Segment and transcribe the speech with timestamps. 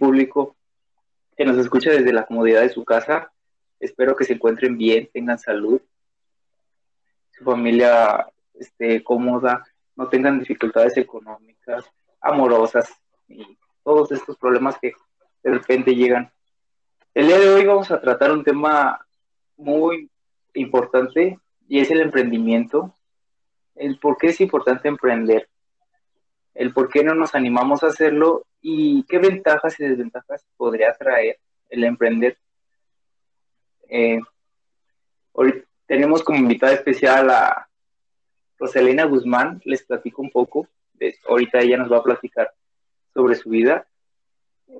[0.00, 0.56] público
[1.36, 3.30] que nos escucha desde la comodidad de su casa.
[3.78, 5.80] Espero que se encuentren bien, tengan salud,
[7.32, 9.64] su familia esté cómoda,
[9.96, 11.84] no tengan dificultades económicas,
[12.20, 12.90] amorosas
[13.28, 14.92] y todos estos problemas que
[15.42, 16.30] de repente llegan.
[17.14, 19.06] El día de hoy vamos a tratar un tema
[19.56, 20.10] muy
[20.54, 22.94] importante y es el emprendimiento,
[23.74, 25.48] el por qué es importante emprender,
[26.60, 31.38] el por qué no nos animamos a hacerlo y qué ventajas y desventajas podría traer
[31.70, 32.36] el emprender.
[33.88, 34.20] Eh,
[35.32, 37.66] hoy tenemos como invitada especial a
[38.58, 40.68] Rosalina Guzmán, les platico un poco,
[41.26, 42.52] ahorita ella nos va a platicar
[43.14, 43.86] sobre su vida.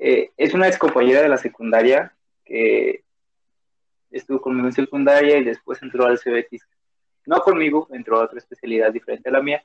[0.02, 2.14] Eh, es una ex compañera de la secundaria
[2.44, 3.04] que
[4.10, 6.60] estuvo conmigo en secundaria y después entró al CBT.
[7.24, 9.62] No conmigo, entró a otra especialidad diferente a la mía.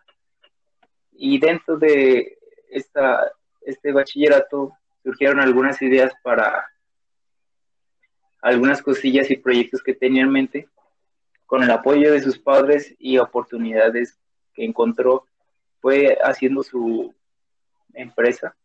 [1.18, 2.38] Y dentro de
[2.70, 3.32] esta,
[3.62, 6.68] este bachillerato surgieron algunas ideas para
[8.42, 10.70] algunas cosillas y proyectos que tenía en mente,
[11.46, 14.20] con el apoyo de sus padres y oportunidades
[14.54, 15.26] que encontró,
[15.82, 17.14] fue haciendo su
[17.94, 18.56] empresa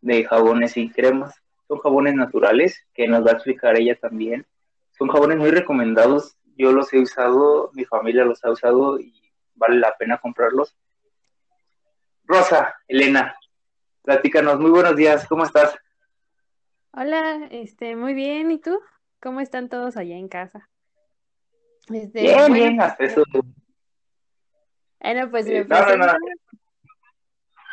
[0.00, 1.34] de jabones y cremas.
[1.68, 4.46] Son jabones naturales, que nos va a explicar ella también.
[4.96, 6.36] Son jabones muy recomendados.
[6.56, 9.12] Yo los he usado, mi familia los ha usado y
[9.54, 10.76] vale la pena comprarlos.
[12.26, 13.36] Rosa, Elena,
[14.02, 14.58] platícanos.
[14.58, 15.78] Muy buenos días, ¿cómo estás?
[16.92, 18.80] Hola, este, muy bien, ¿y tú?
[19.20, 20.68] ¿Cómo están todos allá en casa?
[21.88, 23.22] Este, bien, bien, hasta eso.
[25.00, 26.16] Bueno, pues me presento.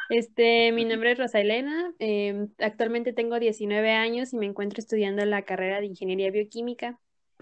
[0.10, 5.26] Este, mi nombre es Rosa Elena, em, actualmente tengo 19 años y me encuentro estudiando
[5.26, 7.00] la carrera de Ingeniería Bioquímica,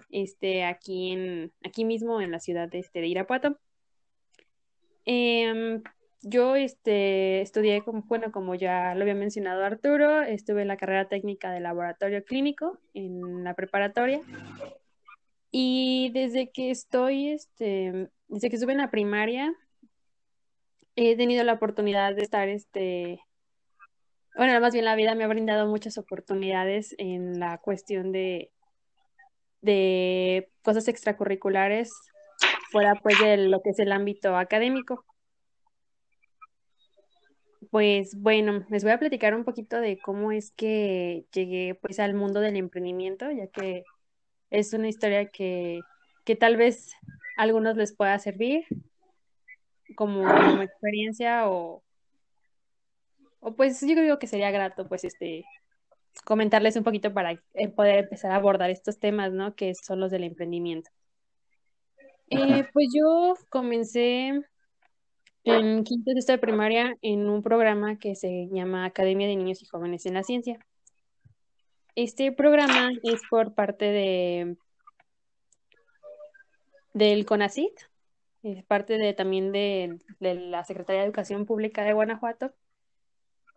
[0.09, 3.59] este, aquí, en, aquí mismo en la ciudad de, este, de Irapuato.
[5.03, 5.81] Em,
[6.21, 11.07] yo este, estudié, como, bueno, como ya lo había mencionado Arturo, estuve en la carrera
[11.07, 14.21] técnica de laboratorio clínico en la preparatoria.
[15.51, 19.53] Y desde que estoy, este, desde que estuve en la primaria,
[20.95, 23.19] he tenido la oportunidad de estar, este,
[24.35, 28.51] bueno, más bien la vida me ha brindado muchas oportunidades en la cuestión de,
[29.61, 31.91] de cosas extracurriculares
[32.71, 35.03] fuera pues de lo que es el ámbito académico.
[37.69, 42.15] Pues bueno, les voy a platicar un poquito de cómo es que llegué pues al
[42.15, 43.83] mundo del emprendimiento, ya que
[44.49, 45.81] es una historia que,
[46.25, 46.91] que tal vez
[47.37, 48.65] a algunos les pueda servir
[49.95, 50.27] como,
[50.61, 51.83] experiencia o,
[53.39, 55.45] o pues yo creo que sería grato pues este
[56.25, 59.55] comentarles un poquito para eh, poder empezar a abordar estos temas, ¿no?
[59.55, 60.89] Que son los del emprendimiento.
[62.29, 64.41] Eh, pues yo comencé
[65.43, 70.05] en quinto de primaria en un programa que se llama Academia de Niños y Jóvenes
[70.05, 70.59] en la Ciencia.
[71.95, 74.57] Este programa es por parte de
[76.93, 77.71] del CONACIT,
[78.43, 82.51] es parte de, también de, la Secretaría de Educación Pública de Guanajuato,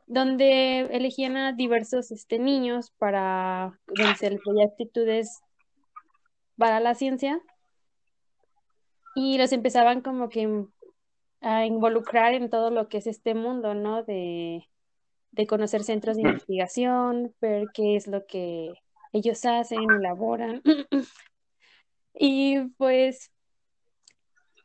[0.06, 5.40] donde elegían a diversos este, niños para vencer actitudes
[6.56, 7.40] para la ciencia
[9.16, 10.66] y los empezaban como que
[11.44, 14.02] a involucrar en todo lo que es este mundo, ¿no?
[14.02, 14.67] De,
[15.49, 18.73] conocer centros de investigación, ver qué es lo que
[19.12, 20.62] ellos hacen, elaboran.
[22.14, 23.31] y pues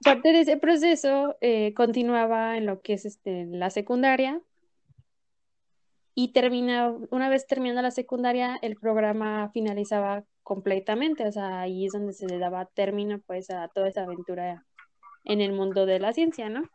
[0.03, 4.41] parte de ese proceso eh, continuaba en lo que es este, la secundaria
[6.15, 11.93] y termina, una vez terminando la secundaria, el programa finalizaba completamente, o sea, ahí es
[11.93, 14.65] donde se le daba término pues a toda esa aventura
[15.25, 16.69] en el mundo de la ciencia, ¿no?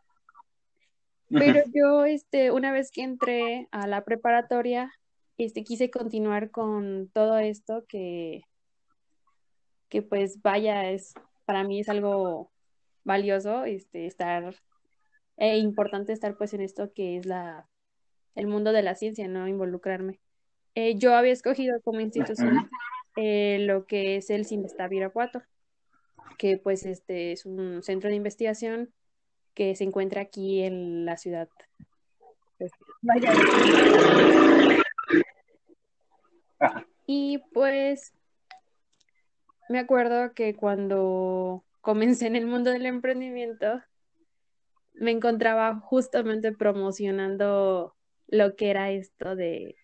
[1.29, 4.91] Pero yo, este, una vez que entré a la preparatoria,
[5.37, 8.43] este, quise continuar con todo esto que,
[9.89, 11.13] que pues vaya, es,
[11.45, 12.51] para mí es algo
[13.03, 14.55] valioso, este, estar,
[15.37, 17.67] e importante estar pues en esto que es la,
[18.35, 19.47] el mundo de la ciencia, ¿no?
[19.47, 20.19] Involucrarme.
[20.75, 22.69] Eh, yo había escogido como institución
[23.15, 25.41] eh, lo que es el Simestab Irapuato
[26.37, 28.93] que pues este es un centro de investigación
[29.53, 31.49] que se encuentra aquí en la ciudad.
[32.57, 32.71] Pues,
[37.05, 38.13] y pues
[39.69, 43.81] me acuerdo que cuando comencé en el mundo del emprendimiento,
[44.93, 47.95] me encontraba justamente promocionando
[48.27, 49.75] lo que era esto de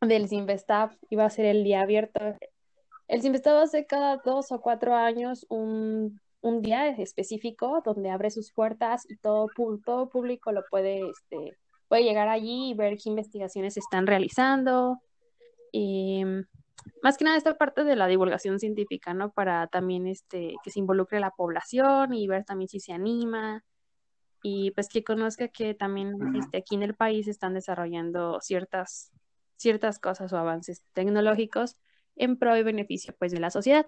[0.00, 2.20] del Simvestab, iba a ser el día abierto
[3.08, 6.20] el Simvestab hace cada dos o cuatro años un,
[6.62, 9.48] día específico donde abre sus puertas y todo,
[9.84, 11.56] todo público lo puede este,
[11.88, 15.00] puede llegar allí y ver qué investigaciones se están realizando.
[15.72, 16.22] Y,
[17.02, 19.32] más que nada esta parte de la divulgación científica, ¿no?
[19.32, 23.64] Para también este, que se involucre la población y ver también si se anima
[24.42, 29.10] y pues que conozca que también este, aquí en el país están desarrollando ciertas,
[29.56, 31.76] ciertas cosas o avances tecnológicos
[32.16, 33.86] en pro y beneficio pues de la sociedad.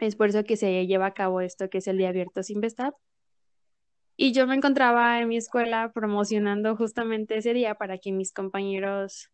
[0.00, 2.56] Es por eso que se lleva a cabo esto que es el Día Abierto sin
[2.56, 2.94] Investab.
[4.16, 9.30] Y yo me encontraba en mi escuela promocionando justamente ese día para que mis compañeros,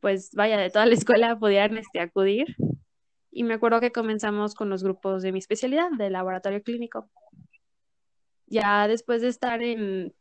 [0.00, 2.56] pues vaya, de toda la escuela pudieran este, acudir.
[3.30, 7.10] Y me acuerdo que comenzamos con los grupos de mi especialidad, de laboratorio clínico.
[8.46, 10.14] Ya después de estar en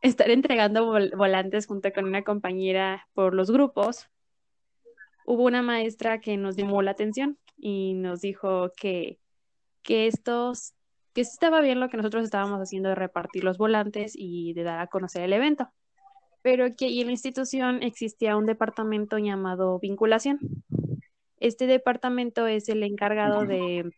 [0.00, 0.86] estar entregando
[1.16, 4.08] volantes junto con una compañera por los grupos,
[5.26, 9.18] hubo una maestra que nos llamó la atención y nos dijo que,
[9.82, 10.74] que estos,
[11.12, 14.78] que estaba bien lo que nosotros estábamos haciendo de repartir los volantes y de dar
[14.78, 15.68] a conocer el evento,
[16.42, 20.38] pero que en la institución existía un departamento llamado vinculación.
[21.38, 23.90] Este departamento es el encargado de,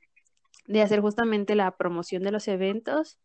[0.67, 3.19] de hacer justamente la promoción de los eventos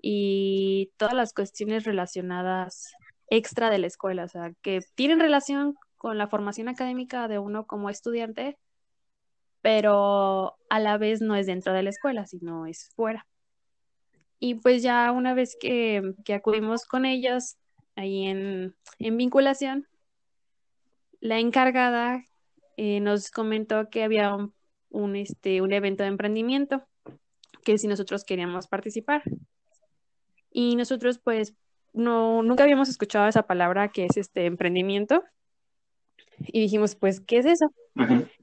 [0.00, 2.92] y todas las cuestiones relacionadas
[3.30, 7.66] extra de la escuela, o sea, que tienen relación con la formación académica de uno
[7.66, 8.56] como estudiante,
[9.60, 13.26] pero a la vez no es dentro de la escuela, sino es fuera.
[14.38, 17.56] Y pues ya una vez que, acudimos con ellos
[17.96, 19.86] ahí en, vinculación,
[21.20, 22.22] la encargada
[22.76, 24.36] eh, nos comentó que había
[24.90, 26.86] un, este, un evento de emprendimiento,
[27.64, 29.22] que si nosotros queríamos participar.
[30.50, 31.54] Y nosotros pues
[31.92, 35.24] no, nunca habíamos escuchado esa palabra que es este emprendimiento
[36.46, 37.72] y dijimos, pues, ¿qué es eso?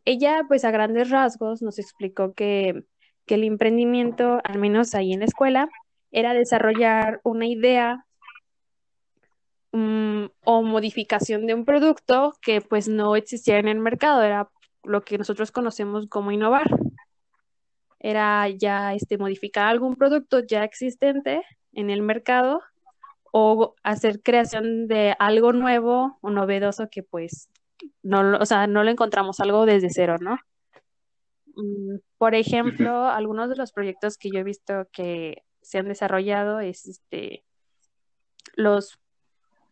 [0.06, 2.84] Ella, pues, a grandes rasgos nos explicó que,
[3.28, 5.68] el emprendimiento, al menos ahí en la escuela,
[6.12, 8.06] era desarrollar una idea
[9.72, 14.50] mm, o modificación de un producto que pues no existía en el mercado, era
[14.84, 16.70] lo que nosotros conocemos como innovar.
[18.00, 21.42] Era ya este, modificar algún producto ya existente
[21.74, 22.62] en el mercado
[23.32, 27.50] o hacer creación de algo nuevo o novedoso que pues
[28.04, 30.38] no, o sea, no lo encontramos algo desde cero, ¿no?
[31.56, 36.60] Mm, por ejemplo, algunos de los proyectos que yo he visto que se han desarrollado
[36.60, 37.44] es este
[38.56, 39.00] los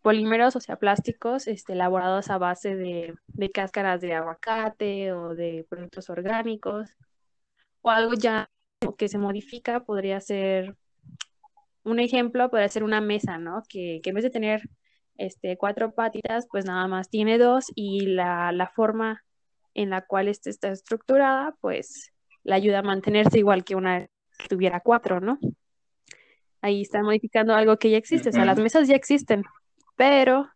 [0.02, 5.66] polímeros, o sea, plásticos, este, elaborados a base de, de cáscaras de aguacate o de
[5.70, 6.90] productos orgánicos,
[7.82, 8.50] o algo ya
[8.98, 10.76] que se modifica, podría ser
[11.84, 13.64] un ejemplo, podría ser una mesa, ¿no?
[13.70, 14.70] Que, que en vez de tener
[15.18, 19.24] este, cuatro patitas, pues nada más tiene dos y la, la forma
[19.74, 22.12] en la cual este está estructurada, pues
[22.44, 25.40] la ayuda a mantenerse igual que una que tuviera cuatro, ¿no?
[26.62, 29.44] Ahí está modificando algo que ya existe, o sea, las mesas ya existen,
[29.96, 30.50] pero,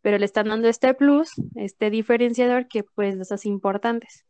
[0.00, 4.25] pero le están dando este plus, este diferenciador que pues los hace importantes.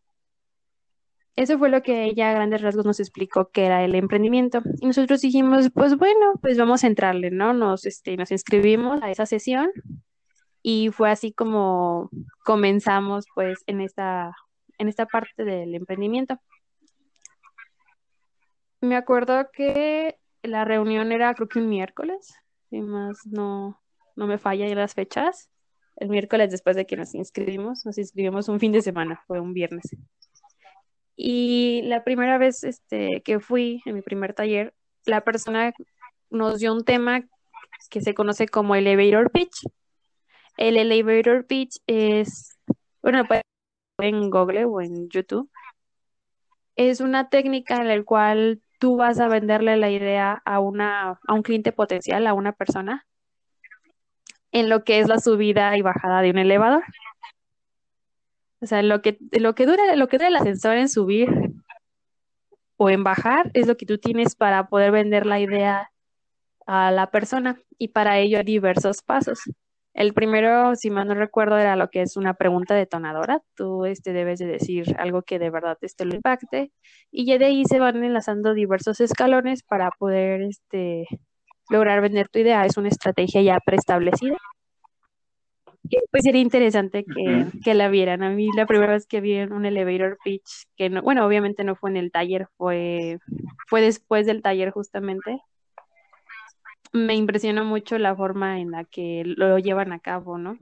[1.37, 4.63] Eso fue lo que ella a grandes rasgos nos explicó que era el emprendimiento.
[4.81, 7.53] Y nosotros dijimos, pues bueno, pues vamos a entrarle, ¿no?
[7.53, 9.71] Nos, este, nos inscribimos a esa sesión
[10.63, 12.11] y fue así como
[12.43, 14.35] comenzamos pues en esta,
[14.79, 16.41] en esta parte del emprendimiento.
[18.81, 22.35] Me acuerdo que la reunión era creo que un miércoles,
[22.71, 23.81] y más no,
[24.17, 25.51] no me falla las fechas.
[25.97, 29.53] El miércoles después de que nos inscribimos, nos inscribimos un fin de semana, fue un
[29.53, 29.97] viernes.
[31.17, 34.75] Y la primera vez este, que fui en mi primer taller,
[35.07, 35.73] la persona
[36.31, 37.23] nos dio un tema
[37.91, 39.67] que se conoce como elevator pitch.
[40.57, 42.59] El elevator pitch es,
[43.03, 43.25] bueno,
[43.99, 45.51] en Google o en YouTube.
[46.77, 51.35] Es una técnica en la cual tú vas a venderle la idea a, una, a
[51.35, 53.07] un cliente potencial, a una persona,
[54.53, 56.83] en lo que es la subida y bajada de un elevador.
[58.61, 61.29] O sea, lo que, lo que dura, lo que dura el ascensor en subir
[62.77, 65.91] o en bajar es lo que tú tienes para poder vender la idea
[66.67, 69.41] a la persona y para ello diversos pasos.
[69.95, 73.41] El primero, si mal no recuerdo, era lo que es una pregunta detonadora.
[73.55, 76.71] Tú este, debes de decir algo que de verdad este, lo impacte
[77.11, 81.07] y ya de ahí se van enlazando diversos escalones para poder este,
[81.71, 82.67] lograr vender tu idea.
[82.67, 84.37] Es una estrategia ya preestablecida
[86.11, 88.23] pues sería interesante que, la vieran.
[88.23, 91.77] A mí la primera vez que vi un elevator pitch, que no, bueno, obviamente no
[91.77, 93.19] fue en el taller, fue,
[93.69, 95.41] fue después del taller justamente.
[96.93, 100.57] Me impresionó mucho la forma en la que lo llevan a cabo, ¿no?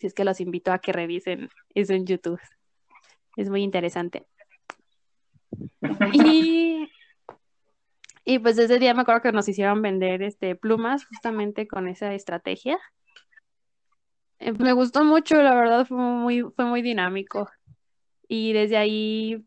[0.00, 2.40] Si es que los invito a que revisen eso en YouTube.
[3.36, 4.26] Es muy interesante.
[6.12, 6.88] Y,
[8.30, 12.12] Y pues ese día me acuerdo que nos hicieron vender este plumas justamente con esa
[12.12, 12.78] estrategia.
[14.40, 17.48] Eh, me gustó mucho, la verdad fue muy, fue muy dinámico.
[18.28, 19.44] Y desde ahí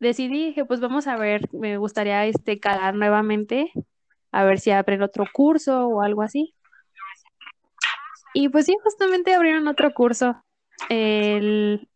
[0.00, 3.72] decidí que pues vamos a ver, me gustaría este calar nuevamente,
[4.32, 6.54] a ver si abren otro curso o algo así.
[8.34, 10.42] Y pues sí, justamente abrieron otro curso.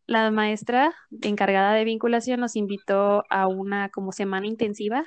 [0.06, 5.04] la maestra encargada de vinculación nos invitó a una como semana intensiva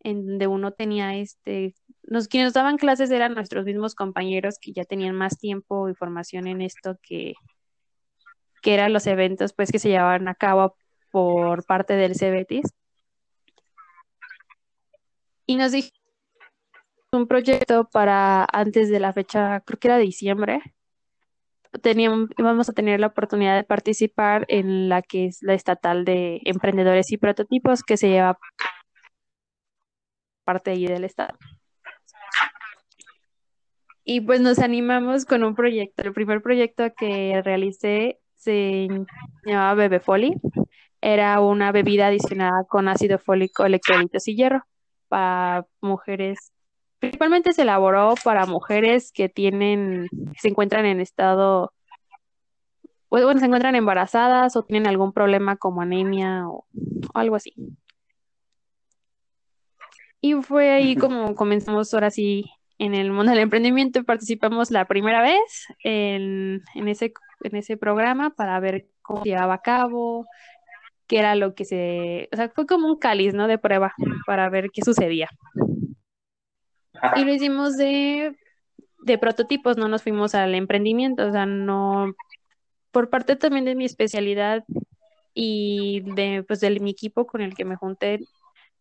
[0.00, 1.74] en donde uno tenía este,
[2.06, 5.94] los quienes nos daban clases eran nuestros mismos compañeros que ya tenían más tiempo y
[5.94, 7.34] formación en esto que,
[8.62, 10.76] que eran los eventos pues que se llevaban a cabo
[11.10, 12.72] por parte del CBETIS.
[15.46, 15.90] Y nos dijo
[17.12, 20.60] un proyecto para antes de la fecha, creo que era diciembre,
[21.82, 26.40] teníamos, íbamos a tener la oportunidad de participar en la que es la estatal de
[26.44, 28.38] emprendedores y prototipos que se lleva
[30.44, 31.36] parte ahí del estado.
[34.08, 36.04] Y pues nos animamos con un proyecto.
[36.04, 38.86] El primer proyecto que realicé se
[39.44, 40.36] llamaba Bebefoli.
[41.00, 44.62] Era una bebida adicionada con ácido fólico, electrolitos y hierro
[45.08, 46.52] para mujeres.
[47.00, 50.06] Principalmente se elaboró para mujeres que tienen,
[50.38, 51.72] se encuentran en estado,
[53.08, 56.64] pues, bueno, se encuentran embarazadas o tienen algún problema como anemia o
[57.12, 57.54] algo así.
[60.20, 62.44] Y fue ahí como comenzamos ahora sí
[62.78, 64.04] en el mundo del emprendimiento.
[64.04, 69.62] Participamos la primera vez en, ese, en ese programa para ver cómo se llevaba a
[69.62, 70.26] cabo,
[71.06, 72.28] qué era lo que se...
[72.32, 73.46] O sea, fue como un cáliz, ¿no?
[73.46, 73.94] De prueba
[74.26, 75.28] para ver qué sucedía.
[77.16, 78.36] Y lo hicimos de,
[79.02, 82.14] de prototipos, no nos fuimos al emprendimiento, o sea, no...
[82.90, 84.64] Por parte también de mi especialidad
[85.34, 88.20] y de, pues, de mi equipo con el que me junté,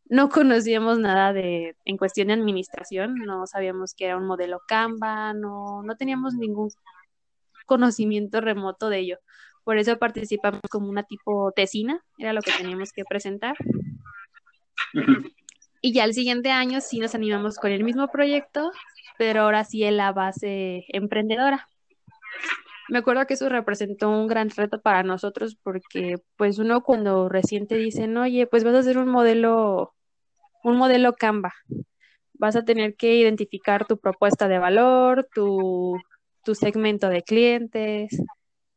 [0.08, 5.34] no conocíamos nada de, en cuestión de administración, no sabíamos que era un modelo Canva,
[5.34, 6.70] no, no teníamos ningún
[7.66, 9.18] conocimiento remoto de ello.
[9.64, 13.56] Por eso participamos como una tipo tesina, era lo que teníamos que presentar.
[15.82, 18.72] Y ya el siguiente año sí nos animamos con el mismo proyecto,
[19.18, 21.68] pero ahora sí en la base emprendedora.
[22.90, 27.68] Me acuerdo que eso representó un gran reto para nosotros porque pues uno cuando recién
[27.68, 29.95] te dicen, oye, pues vas a hacer un modelo
[30.66, 31.54] un modelo Canva.
[32.34, 35.96] Vas a tener que identificar tu propuesta de valor, tu,
[36.54, 38.10] segmento de clientes,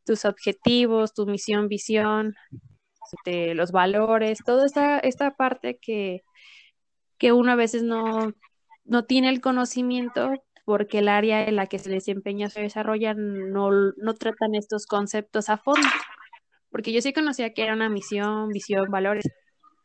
[0.05, 2.35] tus objetivos, tu misión, visión,
[3.13, 6.23] este, los valores, toda esta, esta parte que,
[7.19, 8.33] que uno a veces no,
[8.85, 10.33] no tiene el conocimiento
[10.67, 15.49] porque el área en la que se desempeña se desarrolla no, no tratan estos conceptos
[15.49, 15.89] a fondo.
[16.71, 19.25] Porque yo sí conocía que era una misión, visión, valores,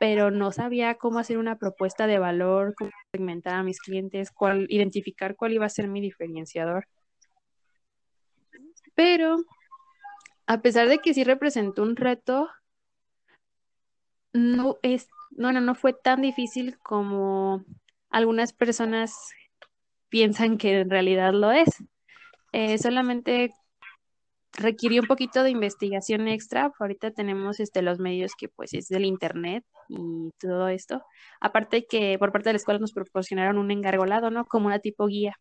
[0.03, 4.65] pero no sabía cómo hacer una propuesta de valor, cómo segmentar a mis clientes, cuál,
[4.67, 6.89] identificar cuál iba a ser mi diferenciador.
[8.95, 9.37] Pero
[10.45, 12.49] a pesar de que sí representó un reto,
[14.33, 17.63] no es, no, no fue tan difícil como
[18.09, 19.31] algunas personas
[20.09, 21.81] piensan que en realidad lo es.
[22.51, 23.53] Eh, solamente
[24.53, 26.71] requirió un poquito de investigación extra.
[26.79, 31.03] Ahorita tenemos este, los medios que pues es del internet y todo esto.
[31.41, 34.45] Aparte que por parte de la escuela nos proporcionaron un engargolado, ¿no?
[34.45, 35.35] Como una tipo guía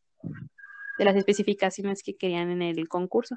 [0.99, 3.37] de las especificaciones que querían en el concurso.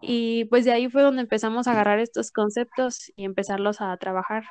[0.00, 4.44] Y pues de ahí fue donde empezamos a agarrar estos conceptos y empezarlos a trabajar.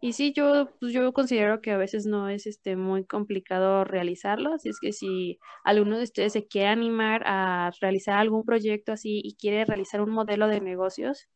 [0.00, 4.54] Y sí, yo, pues yo considero que a veces no es este muy complicado realizarlo,
[4.54, 9.20] así es que si alguno de ustedes se quiere animar a realizar algún proyecto así
[9.24, 11.26] y quiere realizar un modelo de negocios,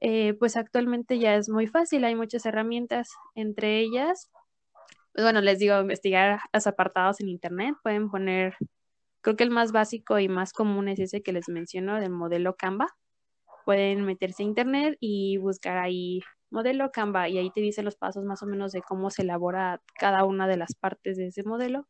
[0.00, 4.30] eh, pues actualmente ya es muy fácil, hay muchas herramientas, entre ellas,
[5.14, 8.56] pues bueno, les digo, investigar los apartados en internet, pueden poner,
[9.22, 12.56] creo que el más básico y más común es ese que les menciono, del modelo
[12.56, 12.88] Canva.
[13.64, 16.20] Pueden meterse a internet y buscar ahí
[16.54, 19.82] modelo Canva y ahí te dice los pasos más o menos de cómo se elabora
[19.98, 21.86] cada una de las partes de ese modelo.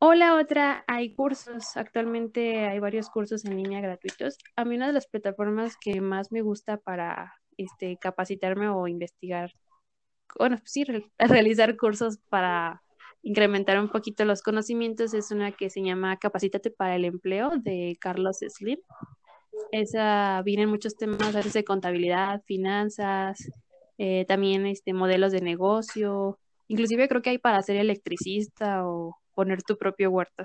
[0.00, 1.76] O la otra, hay cursos.
[1.76, 4.38] Actualmente hay varios cursos en línea gratuitos.
[4.56, 9.52] A mí una de las plataformas que más me gusta para este, capacitarme o investigar,
[10.38, 10.84] bueno, sí,
[11.18, 12.82] realizar cursos para
[13.22, 17.96] incrementar un poquito los conocimientos es una que se llama Capacítate para el Empleo de
[18.00, 18.78] Carlos Slim.
[19.72, 23.50] Esa vienen muchos temas de contabilidad, finanzas,
[23.98, 26.38] eh, también este, modelos de negocio,
[26.68, 30.44] inclusive creo que hay para ser electricista o poner tu propio huerto.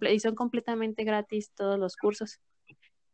[0.00, 2.38] Y son completamente gratis todos los cursos.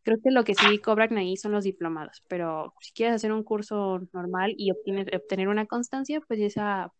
[0.02, 3.42] Creo que lo que sí cobran ahí son los diplomados, pero si quieres hacer un
[3.42, 6.92] curso normal y obtener una constancia, pues esa,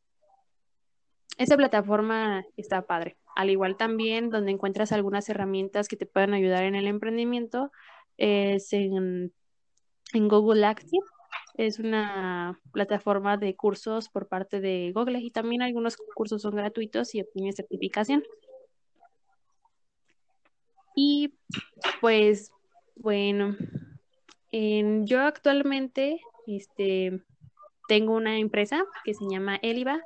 [1.39, 3.17] esa plataforma está padre.
[3.37, 7.71] Al igual también donde encuentras algunas herramientas que te pueden ayudar en el emprendimiento
[8.17, 9.31] es en,
[10.15, 11.05] en Google Active.
[11.55, 17.15] Es una plataforma de cursos por parte de Google y también algunos cursos son gratuitos
[17.15, 18.25] y obtienes certificación.
[20.95, 21.35] Y
[22.01, 22.51] pues
[22.95, 23.55] bueno,
[24.51, 27.23] yo actualmente este,
[27.87, 30.01] tengo una empresa que se llama Eliva,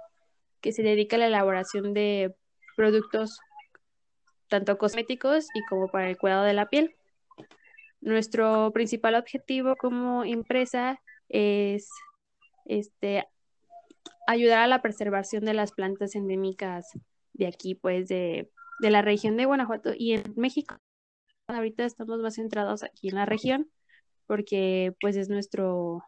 [0.60, 2.34] que se dedica a la elaboración de
[2.76, 3.40] productos
[4.48, 6.96] tanto cosméticos y como para el cuidado de la piel.
[8.00, 11.88] Nuestro principal objetivo como empresa es
[12.64, 13.26] este,
[14.26, 16.90] ayudar a la preservación de las plantas endémicas
[17.32, 20.76] de aquí, pues de, de la región de Guanajuato y en México
[21.56, 23.70] ahorita estamos más centrados aquí en la región
[24.26, 26.04] porque pues es nuestro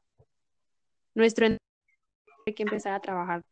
[1.15, 3.45] nuestro hay que empezar a trabajar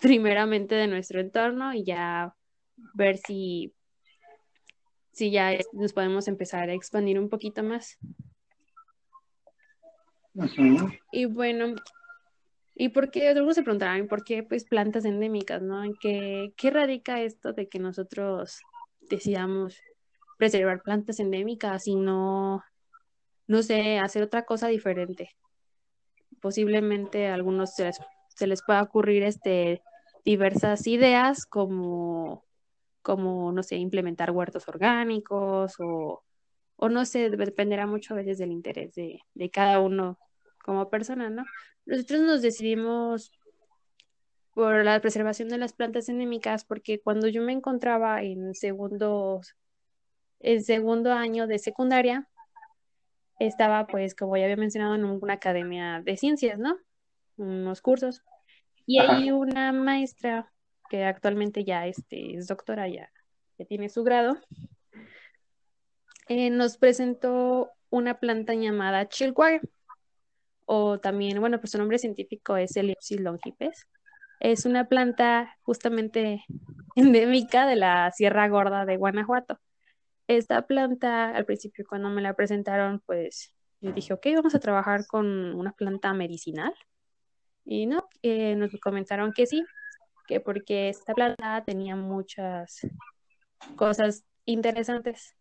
[0.00, 2.34] primeramente de nuestro entorno y ya
[2.94, 3.74] ver si
[5.12, 7.98] si ya nos podemos empezar a expandir un poquito más.
[11.12, 11.74] Y bueno,
[12.74, 13.28] ¿y por qué?
[13.28, 15.84] Algunos se preguntarán, ¿por qué pues plantas endémicas, no?
[15.84, 18.58] ¿En qué, qué radica esto de que nosotros
[19.10, 19.78] decidamos
[20.38, 22.64] preservar plantas endémicas y no,
[23.46, 25.30] no sé, hacer otra cosa diferente.
[26.40, 29.82] Posiblemente a algunos se les, se les pueda ocurrir este,
[30.24, 32.44] diversas ideas como,
[33.02, 36.22] como, no sé, implementar huertos orgánicos o,
[36.76, 40.18] o no sé, dependerá mucho a veces del interés de, de cada uno
[40.64, 41.44] como persona, ¿no?
[41.86, 43.32] Nosotros nos decidimos
[44.54, 49.56] por la preservación de las plantas endémicas porque cuando yo me encontraba en segundos
[50.42, 52.28] el segundo año de secundaria
[53.38, 56.76] estaba, pues, como ya había mencionado, en una academia de ciencias, ¿no?
[57.36, 58.22] Unos cursos.
[58.86, 60.52] Y ahí una maestra
[60.92, 63.10] que actualmente ya este, es doctora, ya,
[63.58, 64.36] ya tiene su grado,
[66.28, 69.62] eh, nos presentó una planta llamada chilwire,
[70.66, 73.88] o también, bueno, pues su nombre científico es Elipsis longipes.
[74.38, 76.44] Es una planta justamente
[76.94, 79.58] endémica de la Sierra Gorda de Guanajuato.
[80.28, 85.06] Esta planta, al principio cuando me la presentaron, pues yo dije, ok, vamos a trabajar
[85.06, 86.74] con una planta medicinal.
[87.64, 89.64] Y no, eh, nos comentaron que sí,
[90.32, 92.80] que porque esta planta tenía muchas
[93.76, 95.36] cosas interesantes,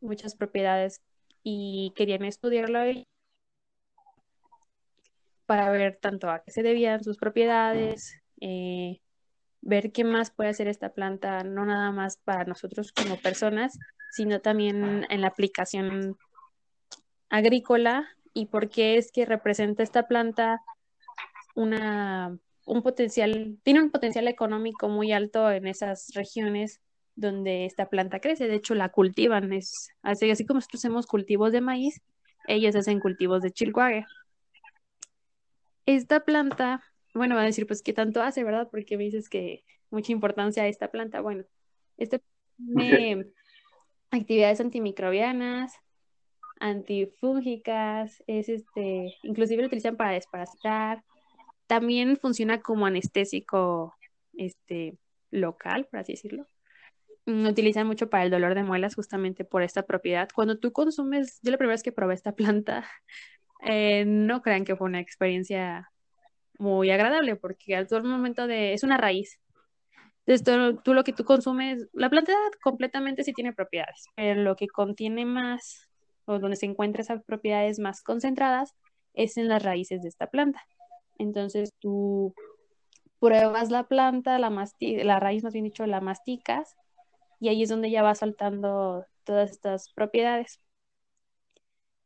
[0.00, 1.00] muchas propiedades
[1.42, 2.80] y querían estudiarlo
[5.46, 9.00] para ver tanto a qué se debían sus propiedades, eh,
[9.62, 13.78] ver qué más puede hacer esta planta, no nada más para nosotros como personas,
[14.10, 16.18] sino también en la aplicación
[17.30, 20.60] agrícola y por qué es que representa esta planta
[21.54, 26.80] una, un potencial, tiene un potencial económico muy alto en esas regiones
[27.14, 28.48] donde esta planta crece.
[28.48, 29.52] De hecho, la cultivan.
[29.52, 32.02] Es así, así como nosotros hacemos cultivos de maíz,
[32.46, 34.04] ellos hacen cultivos de chilcuague.
[35.86, 36.82] Esta planta,
[37.14, 38.68] bueno, va a decir, pues, ¿qué tanto hace, verdad?
[38.70, 41.20] Porque me dices que mucha importancia a esta planta.
[41.20, 41.44] Bueno,
[41.96, 42.20] este
[42.58, 43.26] me,
[44.10, 45.72] actividades antimicrobianas,
[46.58, 51.04] antifúngicas, es este, inclusive lo utilizan para desparasitar.
[51.66, 53.94] También funciona como anestésico
[54.34, 54.98] este,
[55.30, 56.46] local, por así decirlo.
[57.24, 60.28] Lo mm, utilizan mucho para el dolor de muelas justamente por esta propiedad.
[60.34, 62.88] Cuando tú consumes, yo la primera vez que probé esta planta,
[63.64, 65.90] eh, no crean que fue una experiencia
[66.58, 69.40] muy agradable porque al todo momento de, es una raíz,
[70.26, 74.66] entonces, tú, lo que tú consumes, la planta completamente sí tiene propiedades, pero lo que
[74.66, 75.88] contiene más,
[76.24, 78.74] o donde se encuentran esas propiedades más concentradas,
[79.14, 80.60] es en las raíces de esta planta.
[81.18, 82.34] Entonces, tú
[83.20, 84.50] pruebas la planta, la,
[84.80, 86.76] la raíz, más bien dicho, la masticas,
[87.40, 90.60] y ahí es donde ya va saltando todas estas propiedades.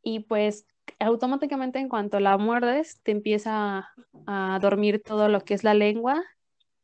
[0.02, 0.66] Y pues
[0.98, 3.88] automáticamente en cuanto la muerdes, te empieza
[4.26, 6.22] a dormir todo lo que es la lengua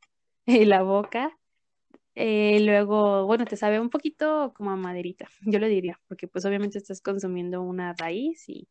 [0.46, 1.36] y la boca.
[2.14, 6.46] Eh, luego, bueno, te sabe un poquito como a maderita, yo le diría, porque pues
[6.46, 8.68] obviamente estás consumiendo una raíz y,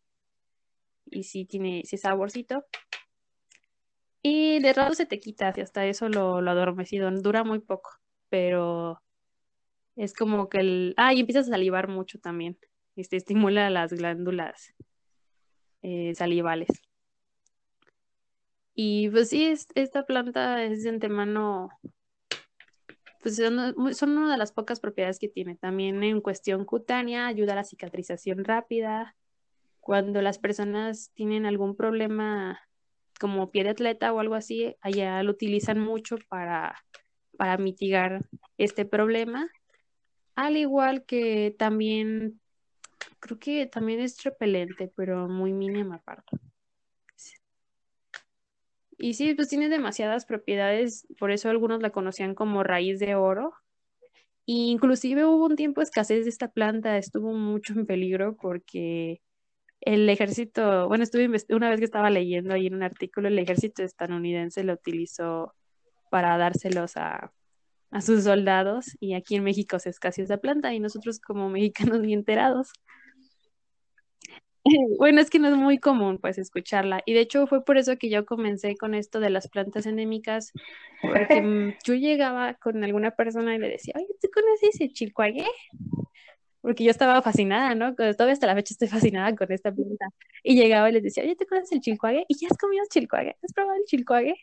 [1.05, 2.65] y sí tiene ese saborcito.
[4.27, 7.91] Y de rato se te quita, y hasta eso lo, lo adormecido, dura muy poco,
[8.27, 8.99] pero
[9.95, 10.95] es como que el...
[10.97, 12.57] Ah, y empiezas a salivar mucho también,
[12.95, 14.73] este, estimula las glándulas
[15.83, 16.69] eh, salivales.
[18.73, 21.69] Y pues sí, esta planta es de antemano,
[23.21, 25.55] pues son, una de las pocas propiedades que tiene.
[25.55, 29.15] También en cuestión cutánea ayuda a la cicatrización rápida,
[29.81, 32.59] cuando las personas tienen algún problema
[33.19, 36.75] como pie de atleta o algo así, allá lo utilizan mucho para,
[37.37, 38.25] para mitigar
[38.57, 39.49] este problema.
[40.35, 42.41] Al igual que también,
[43.19, 46.37] creo que también es repelente, pero muy mínima parte.
[48.97, 53.53] Y sí, pues tiene demasiadas propiedades, por eso algunos la conocían como raíz de oro.
[54.45, 59.21] inclusive hubo un tiempo escasez de esta planta, estuvo mucho en peligro porque
[59.85, 63.83] el ejército, bueno, estuve una vez que estaba leyendo ahí en un artículo, el ejército
[63.83, 65.53] estadounidense lo utilizó
[66.09, 67.31] para dárselos a,
[67.91, 72.01] a sus soldados y aquí en México se escaseó esa planta y nosotros como mexicanos
[72.01, 72.73] ni enterados.
[74.97, 77.97] Bueno, es que no es muy común pues escucharla y de hecho fue por eso
[77.99, 80.53] que yo comencé con esto de las plantas endémicas
[81.03, 85.45] porque yo llegaba con alguna persona y le decía, oye, ¿tú conoces el chilcuague?
[86.65, 87.93] Porque yo estaba fascinada, ¿no?
[87.93, 90.07] Todavía hasta la fecha estoy fascinada con esta planta.
[90.43, 92.25] Y llegaba y les decía, oye, ¿te conoces el chilcuague?
[92.27, 93.37] ¿Y ya has comido chilcuague?
[93.43, 94.35] ¿Has probado el chilcuague?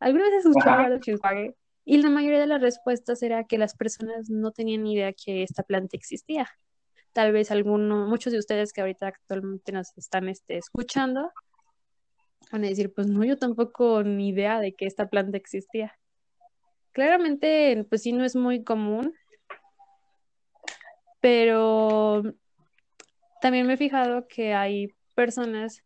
[0.00, 1.54] ¿Alguna vez has escuchado el chilcuague?
[1.84, 5.42] Y la mayoría de las respuestas era que las personas no tenían ni idea que
[5.42, 6.48] esta planta existía
[7.12, 11.30] tal vez algunos, muchos de ustedes que ahorita actualmente nos están este, escuchando,
[12.50, 15.98] van a decir, pues no, yo tampoco ni idea de que esta planta existía.
[16.92, 19.14] Claramente, pues sí, no es muy común,
[21.22, 22.24] pero
[23.40, 25.84] también me he fijado que hay personas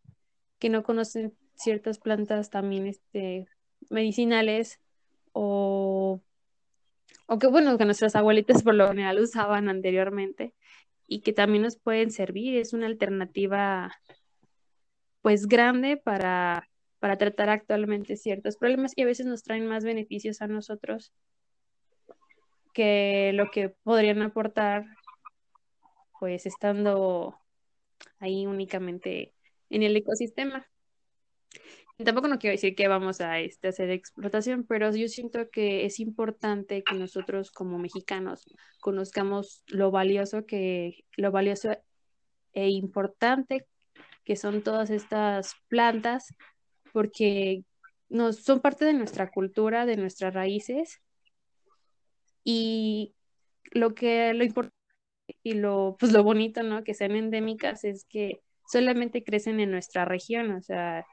[0.59, 3.47] que no conocen ciertas plantas también este,
[3.91, 4.81] medicinales
[5.33, 6.23] o,
[7.27, 10.55] o que bueno, que nuestras abuelitas por lo general usaban anteriormente
[11.07, 12.57] y que también nos pueden servir.
[12.57, 13.95] Es una alternativa
[15.21, 16.67] pues grande para,
[16.99, 21.13] para tratar actualmente ciertos problemas y a veces nos traen más beneficios a nosotros
[22.73, 24.87] que lo que podrían aportar
[26.19, 27.39] pues estando
[28.19, 29.35] ahí únicamente
[29.71, 30.67] en el ecosistema.
[32.05, 35.99] Tampoco no quiero decir que vamos a este, hacer explotación, pero yo siento que es
[35.99, 38.45] importante que nosotros como mexicanos
[38.81, 41.71] conozcamos lo valioso que, lo valioso
[42.53, 43.67] e importante
[44.25, 46.35] que son todas estas plantas,
[46.93, 47.65] porque
[48.09, 51.01] nos, son parte de nuestra cultura, de nuestras raíces,
[52.45, 53.15] y
[53.73, 54.76] lo que lo importante
[55.47, 56.83] y lo, pues lo bonito, ¿no?
[56.83, 61.07] Que sean endémicas es que solamente crecen en nuestra región, o sea,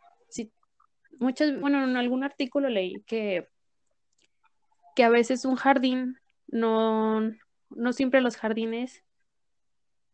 [1.20, 3.48] muchas, bueno, en algún artículo leí que,
[4.96, 6.18] que a veces un jardín
[6.48, 7.22] no,
[7.70, 9.04] no siempre los jardines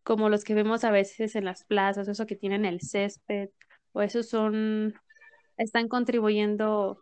[0.04, 3.52] como los que vemos a veces en las plazas, eso que tienen el césped,
[3.94, 4.96] o esos son,
[5.56, 7.02] están contribuyendo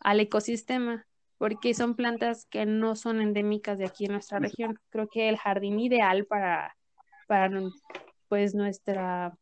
[0.00, 1.06] al ecosistema,
[1.38, 4.78] porque son plantas que no son endémicas de aquí en nuestra región.
[4.90, 6.76] Creo que el jardín ideal para,
[7.26, 7.50] para
[8.28, 9.36] pues nuestra,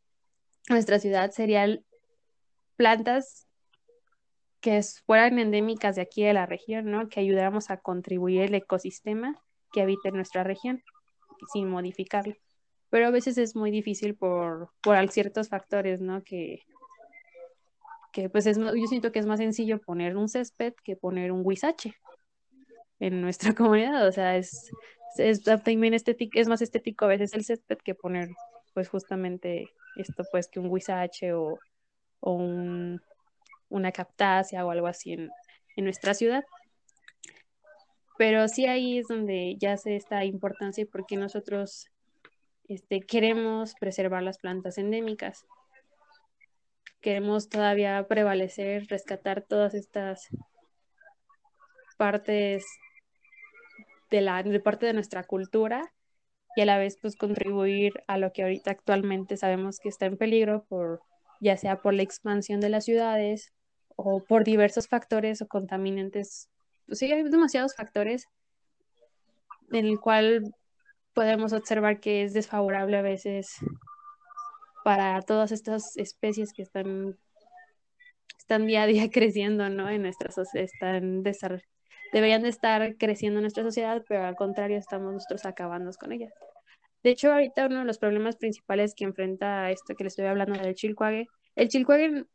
[0.69, 1.85] nuestra ciudad serían
[2.75, 3.47] plantas
[4.59, 7.07] que fueran endémicas de aquí de la región, ¿no?
[7.07, 10.83] Que ayudáramos a contribuir el ecosistema que habita en nuestra región
[11.53, 12.35] sin modificarlo.
[12.89, 16.23] Pero a veces es muy difícil por, por ciertos factores, ¿no?
[16.23, 16.63] Que,
[18.15, 21.41] que pues es, yo siento que es más sencillo poner un césped que poner un
[21.43, 21.95] huizache
[22.99, 24.07] en nuestra comunidad.
[24.07, 24.71] O sea, es,
[25.17, 28.29] es, también estético, es más estético a veces el césped que poner
[28.73, 31.59] pues justamente esto pues que un huizache o,
[32.21, 33.01] o un
[33.67, 35.29] una captacia o algo así en,
[35.77, 36.45] nuestra ciudad.
[38.17, 41.87] Pero sí ahí es donde ya se esta importancia porque nosotros
[42.69, 45.45] este, queremos preservar las plantas endémicas.
[47.05, 50.27] Queremos todavía prevalecer, rescatar todas estas
[51.99, 52.65] partes
[54.09, 55.93] de la de parte de nuestra cultura
[56.55, 60.17] y a la vez pues contribuir a lo que ahorita actualmente sabemos que está en
[60.17, 60.99] peligro por
[61.39, 63.53] ya sea por la expansión de las ciudades
[63.95, 66.49] o por diversos factores o contaminantes.
[66.87, 68.25] Pues sí, hay demasiados factores
[69.71, 70.41] en el cual
[71.13, 73.59] podemos observar que es desfavorable a veces
[74.85, 77.17] para todas estas especies que están,
[78.37, 79.89] están día a día creciendo, ¿no?
[79.89, 81.23] En nuestra están
[82.13, 86.31] deberían de estar creciendo en nuestra sociedad, pero al contrario estamos nosotros acabando con ellas.
[87.01, 90.59] De hecho, ahorita uno de los problemas principales que enfrenta esto que le estoy hablando
[90.59, 92.25] del chilcuague, el chilcuague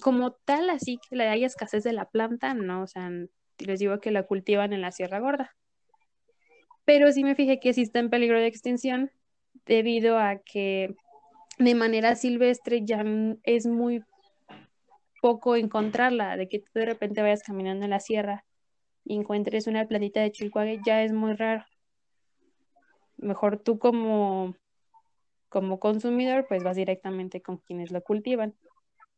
[0.00, 3.12] como tal, así que le haya escasez de la planta, no, o sea,
[3.58, 5.54] les digo que la cultivan en la Sierra Gorda.
[6.84, 9.12] Pero sí me fijé que sí está en peligro de extinción
[9.66, 10.96] debido a que
[11.58, 13.04] de manera silvestre ya
[13.42, 14.04] es muy
[15.22, 18.44] poco encontrarla, de que tú de repente vayas caminando en la sierra
[19.04, 21.64] y encuentres una plantita de chilcuague, ya es muy raro.
[23.16, 24.54] Mejor tú como
[25.48, 28.54] como consumidor, pues vas directamente con quienes lo cultivan.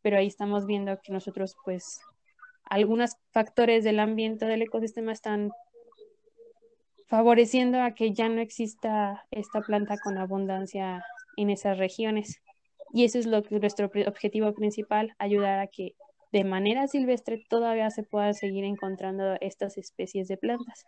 [0.02, 2.00] Pero ahí estamos viendo que nosotros, pues,
[2.64, 5.50] algunos factores del ambiente del ecosistema están
[7.08, 11.04] favoreciendo a que ya no exista esta planta con abundancia
[11.40, 12.42] en esas regiones.
[12.92, 15.94] Y eso es lo que nuestro objetivo principal, ayudar a que
[16.32, 20.84] de manera silvestre todavía se pueda seguir encontrando estas especies de plantas.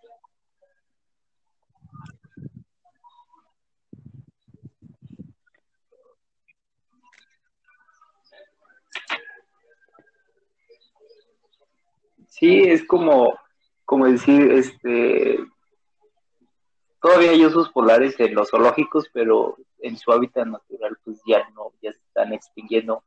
[12.28, 13.34] Sí, es como,
[13.84, 15.38] como decir, este,
[17.00, 21.72] todavía hay osos polares en los zoológicos, pero en su hábitat natural pues ya no,
[21.82, 23.02] ya se están extinguiendo.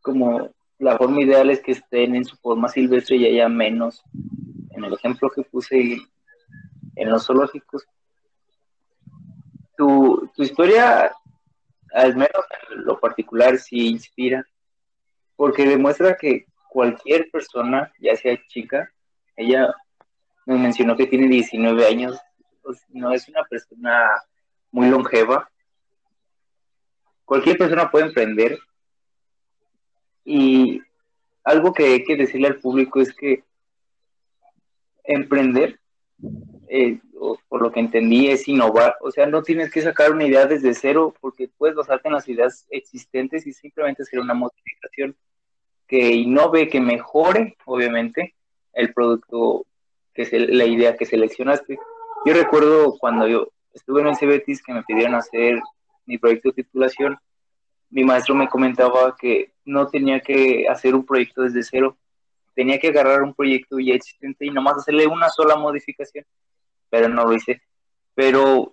[0.00, 4.02] Como la forma ideal es que estén en su forma silvestre y haya menos.
[4.70, 5.98] En el ejemplo que puse
[6.96, 7.86] en los zoológicos,
[9.76, 11.12] tu, tu historia,
[11.94, 14.46] al menos en lo particular, sí inspira,
[15.36, 18.90] porque demuestra que cualquier persona, ya sea chica,
[19.36, 19.74] ella
[20.46, 22.18] me mencionó que tiene 19 años,
[22.62, 24.22] pues, no es una persona
[24.70, 25.50] muy longeva.
[27.24, 28.58] Cualquier persona puede emprender.
[30.24, 30.80] Y
[31.44, 33.44] algo que hay que decirle al público es que
[35.04, 35.80] emprender,
[36.68, 37.00] eh,
[37.48, 38.96] por lo que entendí, es innovar.
[39.00, 42.28] O sea, no tienes que sacar una idea desde cero porque puedes basarte en las
[42.28, 45.16] ideas existentes y simplemente hacer una modificación
[45.86, 48.34] que innove, que mejore, obviamente,
[48.72, 49.66] el producto,
[50.14, 51.78] que es la idea que seleccionaste.
[52.24, 55.60] Yo recuerdo cuando yo estuve en el CBETIS que me pidieron hacer
[56.06, 57.18] mi proyecto de titulación,
[57.90, 61.98] mi maestro me comentaba que no tenía que hacer un proyecto desde cero,
[62.54, 66.24] tenía que agarrar un proyecto ya existente y nomás hacerle una sola modificación,
[66.88, 67.60] pero no lo hice.
[68.14, 68.72] Pero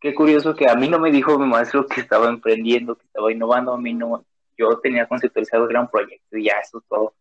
[0.00, 3.30] qué curioso que a mí no me dijo mi maestro que estaba emprendiendo, que estaba
[3.30, 4.24] innovando, a mí no,
[4.58, 7.14] yo tenía conceptualizado que era un proyecto y ya eso es todo.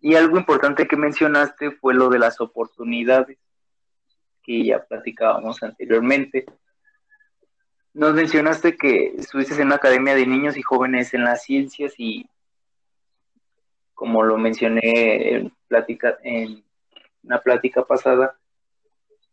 [0.00, 3.38] Y algo importante que mencionaste fue lo de las oportunidades
[4.44, 6.44] que ya platicábamos anteriormente.
[7.94, 12.28] Nos mencionaste que estuviste en una academia de niños y jóvenes en las ciencias y
[13.94, 16.62] como lo mencioné en, plática, en
[17.22, 18.36] una plática pasada,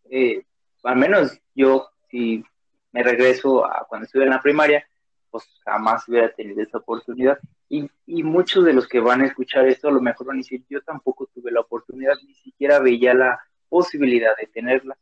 [0.10, 0.44] eh,
[0.84, 2.44] al menos yo, si
[2.92, 4.88] me regreso a cuando estuve en la primaria,
[5.30, 7.40] pues jamás hubiera tenido esa oportunidad.
[7.70, 10.40] Y, y, muchos de los que van a escuchar esto a lo mejor van a
[10.40, 13.40] decir, yo tampoco tuve la oportunidad, ni siquiera veía la
[13.72, 14.98] posibilidad de tenerla.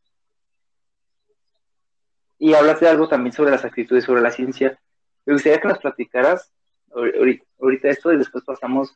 [2.37, 4.79] Y hablas de algo también sobre las actitudes, sobre la ciencia.
[5.25, 6.53] Me gustaría que nos platicaras
[6.93, 8.95] ahorita esto y después pasamos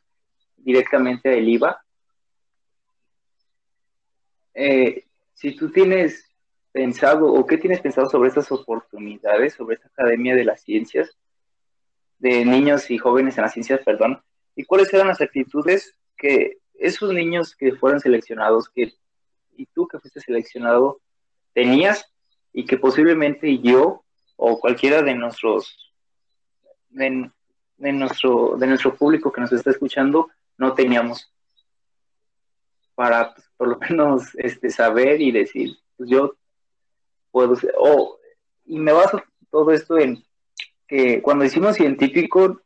[0.56, 1.84] directamente a el IVA.
[4.54, 6.30] Eh, si tú tienes
[6.70, 11.18] pensado o qué tienes pensado sobre estas oportunidades, sobre esta Academia de las Ciencias,
[12.20, 14.22] de niños y jóvenes en las ciencias, perdón,
[14.54, 18.94] y cuáles eran las actitudes que esos niños que fueron seleccionados, que
[19.56, 21.00] y tú que fuiste seleccionado,
[21.52, 22.04] tenías
[22.52, 24.04] y que posiblemente yo
[24.36, 25.92] o cualquiera de nuestros
[26.90, 27.30] de,
[27.92, 31.32] nuestro de nuestro público que nos está escuchando no teníamos
[32.94, 36.34] para pues, por lo menos este saber y decir pues yo
[37.30, 38.18] puedo ser, oh,
[38.64, 40.24] y me baso todo esto en
[40.86, 42.60] que cuando decimos científico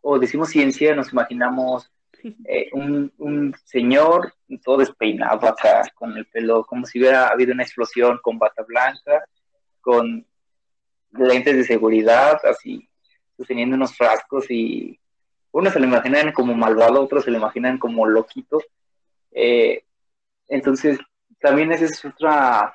[0.00, 1.90] o decimos ciencia, nos imaginamos
[2.44, 7.62] eh, un, un, señor todo despeinado acá, con el pelo, como si hubiera habido una
[7.62, 9.24] explosión, con bata blanca,
[9.80, 10.26] con
[11.12, 12.88] lentes de seguridad, así,
[13.36, 14.98] sosteniendo unos frascos y
[15.52, 18.60] unos se lo imaginan como malvado, otros se lo imaginan como loquito.
[19.30, 19.84] Eh,
[20.48, 20.98] entonces,
[21.40, 22.74] también ese es otra,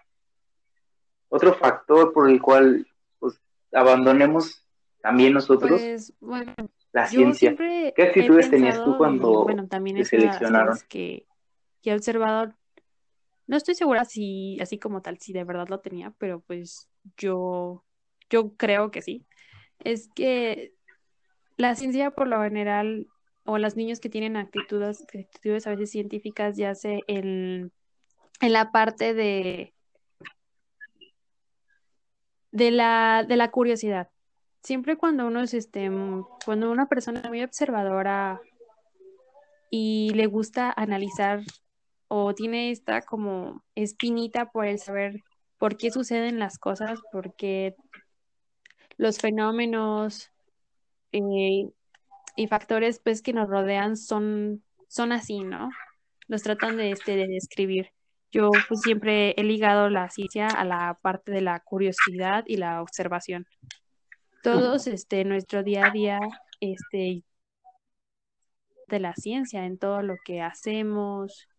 [1.30, 2.88] otro factor por el cual
[3.20, 3.40] pues,
[3.72, 4.64] abandonemos
[5.02, 6.54] también nosotros pues, bueno,
[6.98, 7.56] la ciencia.
[7.56, 10.78] ¿Qué actitudes tenías tú cuando bueno, también te seleccionaron?
[10.90, 11.26] Que,
[11.82, 12.54] que he observado,
[13.46, 17.86] no estoy segura si así como tal, si de verdad lo tenía, pero pues yo,
[18.30, 19.26] yo creo que sí.
[19.80, 20.74] Es que
[21.56, 23.08] la ciencia por lo general,
[23.46, 27.72] o los niños que tienen actitudes, actitudes a veces científicas, ya sé en,
[28.42, 29.74] en la parte de,
[32.52, 34.10] de la, de la curiosidad
[34.68, 38.42] siempre cuando uno es este, mm, cuando una persona es muy observadora
[39.72, 41.42] y le gusta analizar
[42.10, 45.22] o tiene esta como espinita por el saber
[45.58, 47.76] por qué suceden las cosas, por qué
[48.98, 50.32] los fenómenos
[51.14, 51.70] eh,
[52.36, 55.70] y factores pues que nos rodean son, son así, ¿no?
[56.28, 57.92] Los tratan de, este, de describir.
[58.32, 62.82] yo pues siempre he ligado la ciencia a la parte de la curiosidad y la
[62.82, 63.48] observación.
[64.48, 66.20] Todos, este, nuestro día a día,
[66.62, 67.26] este,
[68.88, 71.50] de la ciencia, en todo lo que hacemos,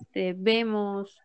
[0.00, 1.20] este, vemos,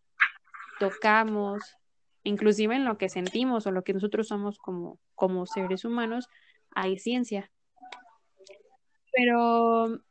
[0.78, 1.78] tocamos,
[2.24, 6.28] inclusive en lo que sentimos o lo que nosotros somos como, como seres humanos,
[6.72, 7.50] hay ciencia.
[9.14, 10.02] Pero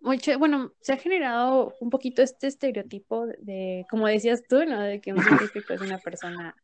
[0.00, 4.80] mucho, bueno, se ha generado un poquito este estereotipo de, como decías tú, ¿no?
[4.80, 6.56] De que un científico es una persona,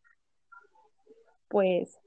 [1.49, 1.99] pues,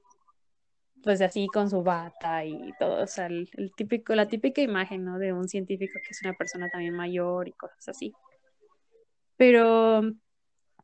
[1.02, 5.18] pues así con su bata y todo, o sea, el, típico, la típica imagen, ¿no?
[5.18, 8.12] De un científico que es una persona también mayor y cosas así.
[9.36, 10.02] Pero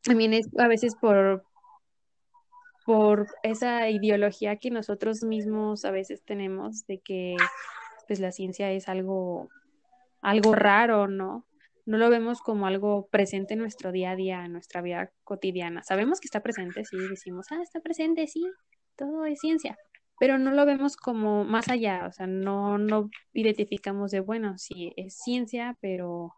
[0.03, 1.43] también es a veces por,
[2.85, 7.35] por esa ideología que nosotros mismos a veces tenemos de que
[8.07, 9.49] pues la ciencia es algo,
[10.21, 11.45] algo raro, ¿no?
[11.85, 15.83] No lo vemos como algo presente en nuestro día a día, en nuestra vida cotidiana.
[15.83, 18.45] Sabemos que está presente, sí, decimos, ah, está presente, sí,
[18.95, 19.77] todo es ciencia,
[20.19, 24.93] pero no lo vemos como más allá, o sea, no, no identificamos de, bueno, sí,
[24.97, 26.33] es ciencia, pero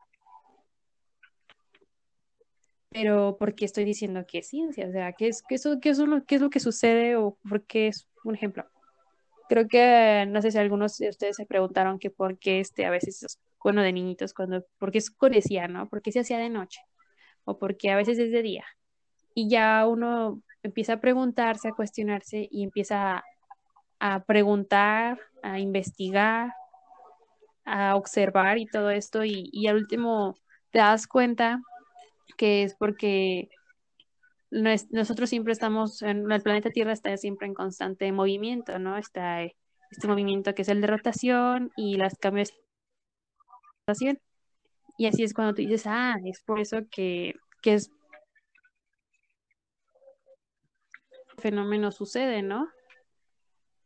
[2.92, 4.88] pero ¿por qué estoy diciendo que es ciencia?
[4.88, 7.38] O sea, ¿qué es, qué es, qué es, lo, qué es lo que sucede o
[7.48, 8.66] por qué es un ejemplo?
[9.48, 12.90] Creo que, no sé si algunos de ustedes se preguntaron que por qué este, a
[12.90, 15.88] veces, bueno, de niñitos, cuando, por qué oscurecía, ¿no?
[15.88, 16.82] ¿Por qué se hacía de noche?
[17.46, 18.66] O por qué a veces es de día.
[19.36, 23.24] Y ya uno empieza a preguntarse, a cuestionarse y empieza a
[24.26, 26.54] preguntar, a investigar,
[27.66, 30.36] a observar y todo esto y, y al último
[30.72, 31.62] te das cuenta
[32.38, 33.50] que es porque
[34.52, 38.98] nosotros siempre estamos, en el planeta Tierra está siempre en constante movimiento, ¿no?
[38.98, 42.56] Está este movimiento que es el de rotación y las cambios de
[43.86, 44.20] rotación.
[44.98, 47.92] Y así es cuando tú dices, ah, es por eso que, que es
[51.38, 52.68] fenómeno sucede, ¿no?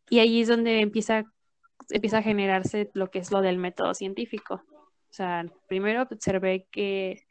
[0.10, 1.24] Y ahí es donde empieza,
[1.90, 4.64] empieza a generarse lo que es lo del método científico.
[4.66, 7.24] O sea, primero observé que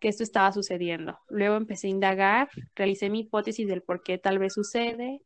[0.00, 1.18] que esto estaba sucediendo.
[1.28, 5.20] Luego empecé a indagar, realicé mi hipótesis del por qué tal vez sucede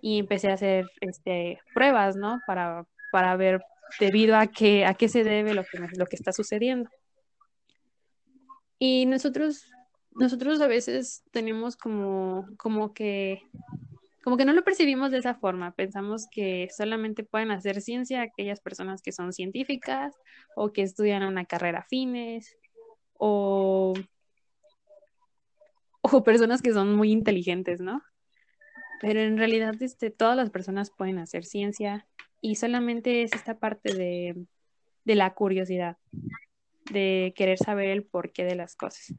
[0.00, 2.40] y empecé a hacer este, pruebas, ¿no?
[2.46, 3.60] Para, para ver
[4.00, 6.90] debido a qué, a qué se debe lo que, lo que está sucediendo.
[8.78, 9.70] Y nosotros,
[10.12, 13.42] nosotros a veces tenemos como, como que
[14.26, 15.72] como que no lo percibimos de esa forma.
[15.76, 20.16] Pensamos que solamente pueden hacer ciencia aquellas personas que son científicas
[20.56, 22.56] o que estudian una carrera fines
[23.12, 23.94] o,
[26.00, 28.02] o personas que son muy inteligentes, ¿no?
[29.00, 32.08] Pero en realidad este, todas las personas pueden hacer ciencia
[32.40, 34.44] y solamente es esta parte de,
[35.04, 35.98] de la curiosidad,
[36.90, 39.14] de querer saber el porqué de las cosas.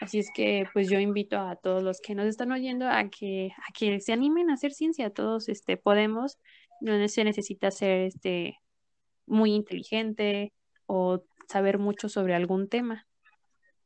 [0.00, 3.52] Así es que pues yo invito a todos los que nos están oyendo a que,
[3.56, 6.38] a que se animen a hacer ciencia, todos este, podemos,
[6.80, 8.58] no se necesita ser este,
[9.26, 10.54] muy inteligente
[10.86, 13.06] o saber mucho sobre algún tema,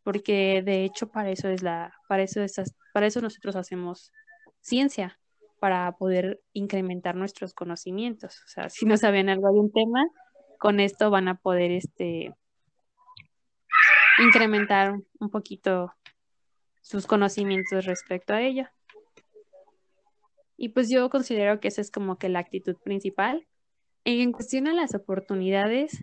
[0.04, 4.12] porque de hecho para eso es la, para eso esas, para eso nosotros hacemos
[4.60, 5.18] ciencia,
[5.58, 8.42] para poder incrementar nuestros conocimientos.
[8.44, 10.06] O sea, si no saben algo de un tema,
[10.58, 12.34] con esto van a poder este
[14.18, 15.92] incrementar un poquito
[16.82, 18.66] sus conocimientos respecto a ello.
[20.56, 23.46] Y pues yo considero que esa es como que la actitud principal.
[24.04, 25.98] En cuestión a las oportunidades,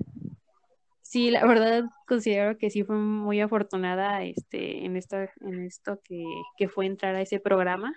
[1.01, 6.67] sí, la verdad considero que sí fue muy afortunada este, en, esto, en esto que,
[6.67, 7.93] fue entrar a ese programa.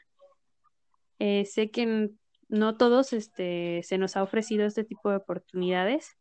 [1.18, 2.10] Eh, sé que
[2.48, 6.16] no todos este, se nos ha ofrecido este tipo de oportunidades,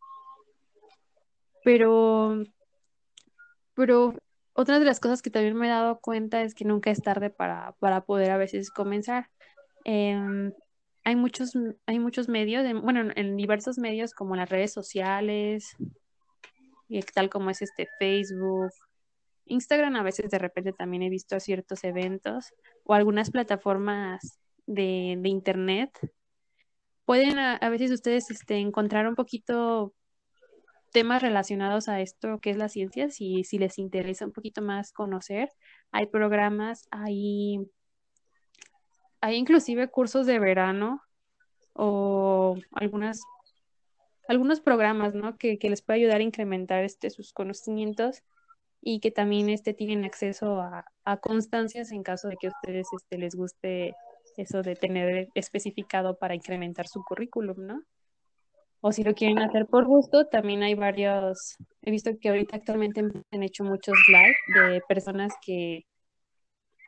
[1.63, 2.43] pero,
[3.73, 4.15] pero
[4.53, 7.29] otra de las cosas que también me he dado cuenta es que nunca es tarde
[7.29, 9.29] para, poder a veces comenzar.
[9.85, 10.53] Em,
[11.03, 11.53] hay muchos,
[11.85, 15.75] hay muchos medios, bueno, en diversos medios como las redes sociales,
[17.13, 18.71] tal como es este Facebook,
[19.45, 22.53] Instagram a veces de repente también he visto ciertos eventos
[22.83, 25.91] o algunas plataformas de, internet.
[27.05, 29.93] Pueden a, veces ustedes este, encontrar un poquito
[30.93, 34.93] temas relacionados a esto que es la ciencia, si, si les interesa un poquito más
[34.93, 35.49] conocer.
[35.91, 37.59] Hay programas, hay,
[39.19, 41.01] hay inclusive cursos de verano
[41.73, 43.21] o algunas
[44.27, 45.37] algunos programas, ¿no?
[45.37, 48.23] Que, les puede ayudar a incrementar este, sus conocimientos
[48.81, 50.85] y que también este, tienen acceso a,
[51.21, 53.95] constancias en caso de que a ustedes este, les guste
[54.37, 57.83] eso de tener especificado para incrementar su currículum, ¿no?
[58.85, 62.99] O si lo quieren hacer por gusto, también hay varios, he visto que ahorita actualmente
[62.99, 65.85] han hecho muchos live de personas que,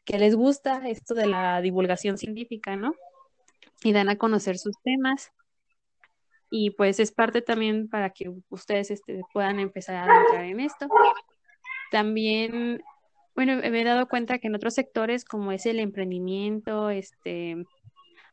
[0.03, 2.93] que les gusta esto de la divulgación científica, ¿no?
[3.81, 5.31] Y dan a conocer sus temas.
[6.49, 10.89] Y pues es parte también para que ustedes este, puedan empezar a entrar en esto.
[11.91, 12.83] También,
[13.35, 17.63] bueno, me he dado cuenta que en otros sectores, como es el emprendimiento, este,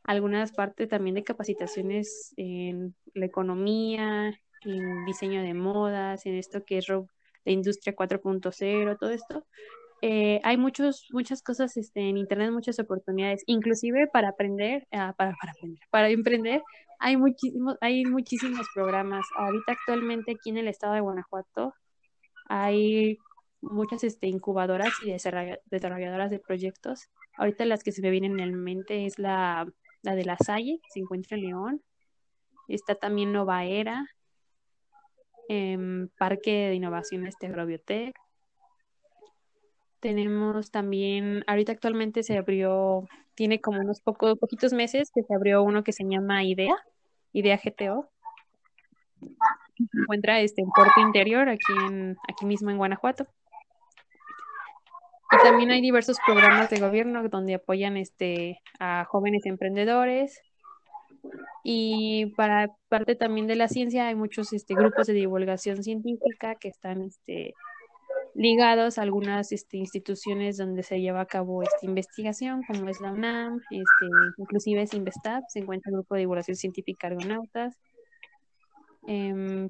[0.05, 4.33] algunas partes también de capacitaciones en la economía,
[4.65, 9.47] en diseño de modas, en esto que es la industria 4.0, todo esto.
[10.05, 15.37] Eh, hay muchos, muchas cosas este, en Internet, muchas oportunidades, inclusive para aprender, ah, para,
[15.41, 16.63] para, aprender, para emprender,
[16.99, 19.25] hay, muchísimos, hay muchísimos programas.
[19.37, 21.75] Ahorita actualmente aquí en el estado de Guanajuato
[22.49, 23.19] hay
[23.61, 27.09] muchas este, incubadoras y desarrolladoras de proyectos.
[27.37, 29.67] Ahorita las que se me vienen en mente es la,
[30.03, 31.83] la de la Salle, que se encuentra en León.
[32.69, 34.07] Está también Nova Era,
[36.19, 38.17] Parque de Innovaciones Tegrobiotech.
[40.01, 45.63] Tenemos también, ahorita actualmente se abrió, tiene como unos pocos, poquitos meses que se abrió
[45.63, 46.75] uno que se llama IDEA,
[47.33, 48.11] IDEA GTO.
[49.77, 51.73] Se encuentra este, en Puerto Interior, aquí,
[52.29, 53.27] aquí mismo en Guanajuato.
[55.33, 60.41] Y también hay diversos programas de gobierno donde apoyan este, a jóvenes emprendedores.
[61.65, 66.69] Y para parte también de la ciencia hay muchos este, grupos de divulgación científica que
[66.69, 67.55] están este,
[68.35, 73.13] ligados a algunas este, instituciones donde se lleva a cabo esta investigación, como es la
[73.13, 74.07] UNAM, este,
[74.39, 77.79] inclusive es Investab, se encuentra el grupo de divulgación científica Argonautas.
[79.07, 79.69] Em,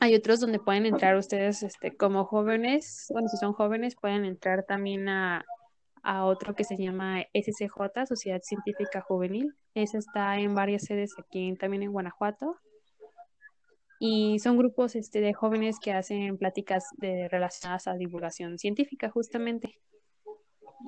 [0.00, 4.64] hay otros donde pueden entrar ustedes este, como jóvenes, bueno, si son jóvenes, pueden entrar
[4.64, 5.44] también a,
[6.24, 9.54] otro que se llama SCJ, Sociedad Científica Juvenil.
[9.74, 12.56] Ese está en varias sedes aquí también en Guanajuato.
[14.00, 19.74] Y son grupos este, de jóvenes que hacen pláticas de, relacionadas a divulgación científica, justamente.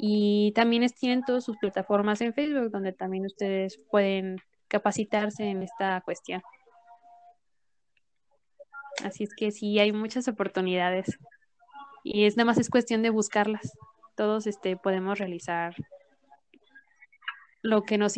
[0.00, 4.38] Y también tienen todas sus plataformas en Facebook, donde también ustedes pueden
[4.68, 6.40] capacitarse en esta cuestión.
[9.04, 11.18] Así es que sí, hay muchas oportunidades.
[12.02, 13.72] Y es nada más es cuestión de buscarlas.
[14.16, 15.74] Todos este, podemos realizar
[17.62, 18.14] lo que nos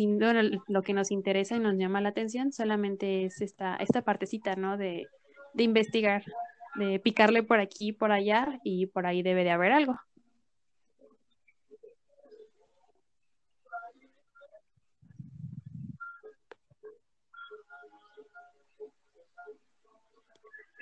[0.67, 4.77] lo que nos interesa y nos llama la atención solamente es esta esta partecita no
[4.77, 5.07] de,
[5.53, 6.23] de investigar
[6.75, 9.99] de picarle por aquí por allá y por ahí debe de haber algo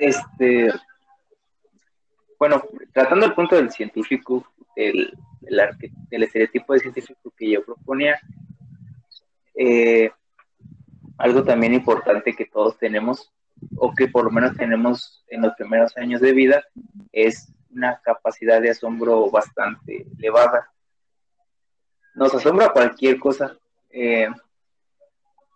[0.02, 0.74] este,
[2.40, 8.20] bueno, tratando el punto del científico, el, el, estereotipo de científico que yo proponía,
[9.54, 10.12] eh,
[11.20, 13.32] algo también importante que todos tenemos,
[13.78, 16.64] o que por lo menos tenemos en los primeros años de vida,
[17.12, 20.72] es una capacidad de asombro bastante elevada.
[22.16, 23.56] Nos asombra cualquier cosa.
[23.92, 24.30] Eh,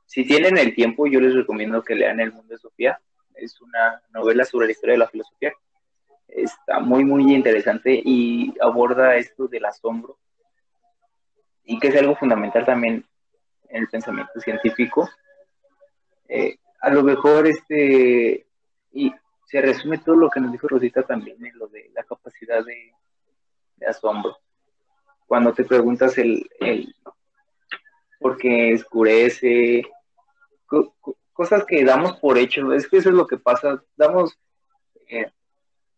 [0.05, 3.01] si tienen el tiempo, yo les recomiendo que lean El Mundo de Sofía
[3.37, 5.53] es una novela sobre la historia de la filosofía.
[6.27, 10.17] Está muy, muy interesante y aborda esto del asombro
[11.63, 13.05] y que es algo fundamental también
[13.69, 15.09] en el pensamiento científico.
[16.27, 18.45] Eh, a lo mejor este,
[18.91, 19.13] y
[19.45, 22.93] se resume todo lo que nos dijo Rosita también en lo de la capacidad de,
[23.87, 24.37] asombro.
[25.27, 26.95] Cuando te preguntas el, el
[28.19, 29.83] por qué escurece,
[31.35, 34.39] cosas que damos por hecho, es que eso es lo que pasa, damos,
[35.09, 35.29] eh,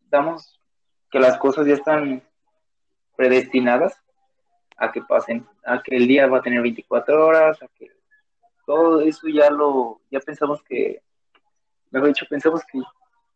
[0.09, 0.59] damos
[1.11, 2.23] que las cosas ya están
[3.15, 4.01] predestinadas
[4.77, 7.91] a que pasen, a que el día va a tener 24 horas, a que
[8.65, 11.03] todo eso ya lo, ya pensamos que,
[11.91, 12.79] mejor dicho, pensamos que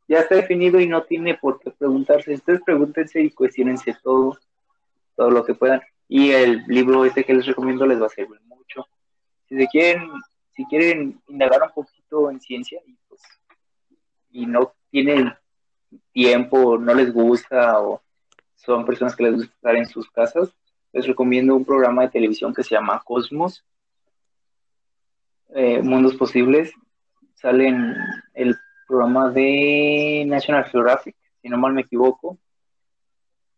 [0.08, 2.34] ya está definido y no tiene por qué preguntarse.
[2.34, 4.40] Ustedes pregúntense y cuestionense todo,
[5.16, 5.82] todo lo que puedan.
[6.08, 8.88] Y el libro este que les recomiendo les va a servir mucho.
[9.48, 10.10] Si se quieren
[10.54, 13.22] si quieren indagar un poquito en ciencia y, pues,
[14.32, 15.34] y no tienen
[16.12, 18.02] tiempo, no les gusta o
[18.56, 20.54] son personas que les gusta estar en sus casas,
[20.94, 23.66] les recomiendo un programa de televisión que se llama Cosmos,
[25.54, 26.72] eh, Mundos Posibles.
[27.36, 27.96] Sale en
[28.34, 28.56] el
[28.88, 32.38] programa de National Geographic, si no mal me equivoco,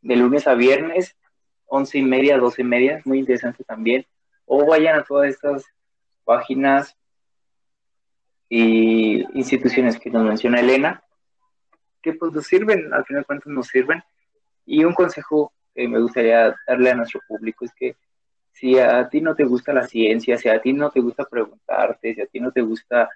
[0.02, 1.18] de lunes a viernes,
[1.66, 4.06] once y media, doce y media, muy interesante también.
[4.46, 5.66] O vayan a todas estas
[6.24, 6.98] páginas
[8.50, 11.04] y instituciones que nos menciona Elena,
[12.02, 14.04] que pues nos sirven, al final de cuentas nos sirven.
[14.66, 17.96] Y un consejo que me gustaría darle a nuestro público es que
[18.52, 22.14] si a ti no te gusta la ciencia, si a ti no te gusta preguntarte,
[22.14, 23.10] si a ti no te gusta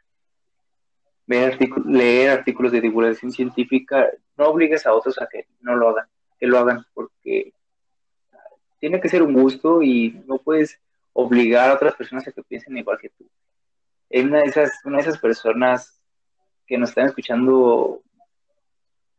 [1.28, 6.08] leer artículos de divulgación científica, no obligues a otros a que no lo hagan,
[6.40, 7.54] que lo hagan, porque
[8.80, 10.80] tiene que ser un gusto y no puedes
[11.20, 13.28] obligar a otras personas a que piensen igual que tú.
[14.08, 16.00] Es una de esas, una de esas personas
[16.68, 18.04] que nos están escuchando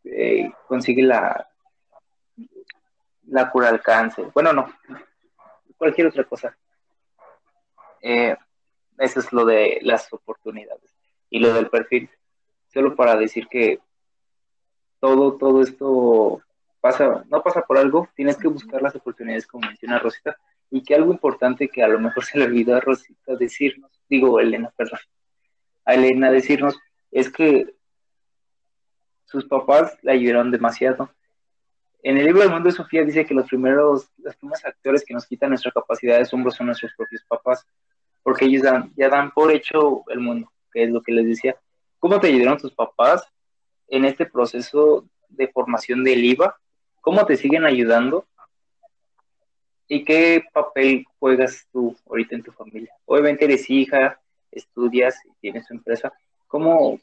[0.05, 1.49] eh, consigue la,
[3.27, 4.31] la cura al cáncer.
[4.33, 4.73] Bueno, no,
[5.77, 6.57] cualquier otra cosa.
[8.01, 8.37] Eh,
[8.99, 10.95] eso es lo de las oportunidades
[11.31, 12.09] y lo del perfil.
[12.73, 13.81] Solo para decir que
[15.01, 16.43] todo, todo esto
[16.81, 20.39] pasa, no pasa por algo, tienes que buscar las oportunidades, como menciona Rosita,
[20.71, 24.41] y que algo importante que a lo mejor se le olvidó a Rosita decirnos, digo
[24.41, 25.01] Elena, perdón,
[25.85, 26.79] a Elena decirnos,
[27.11, 27.75] es que
[29.25, 31.11] sus papás la ayudaron demasiado.
[32.03, 35.15] En el libro del mundo de Sofía dice que los primeros, los primeros actores que
[35.15, 37.67] nos quitan nuestra capacidad de asombro son nuestros propios papás,
[38.23, 38.63] porque ellos
[38.97, 41.57] ya dan por hecho el mundo, que es lo que les decía.
[41.99, 43.27] ¿Cómo te ayudaron tus papás
[43.89, 46.57] en este proceso de formación del IVA?
[47.01, 48.27] ¿Cómo te siguen ayudando?
[49.89, 52.93] ¿Y qué papel juegas tú ahorita en tu familia?
[53.07, 54.21] Obviamente eres hija,
[54.53, 56.13] estudias y tienes tu empresa.
[56.47, 57.01] ¿Cómo,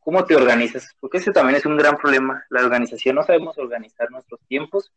[0.00, 0.96] ¿Cómo te organizas?
[0.98, 3.16] Porque ese también es un gran problema, la organización.
[3.16, 4.90] No sabemos organizar nuestros tiempos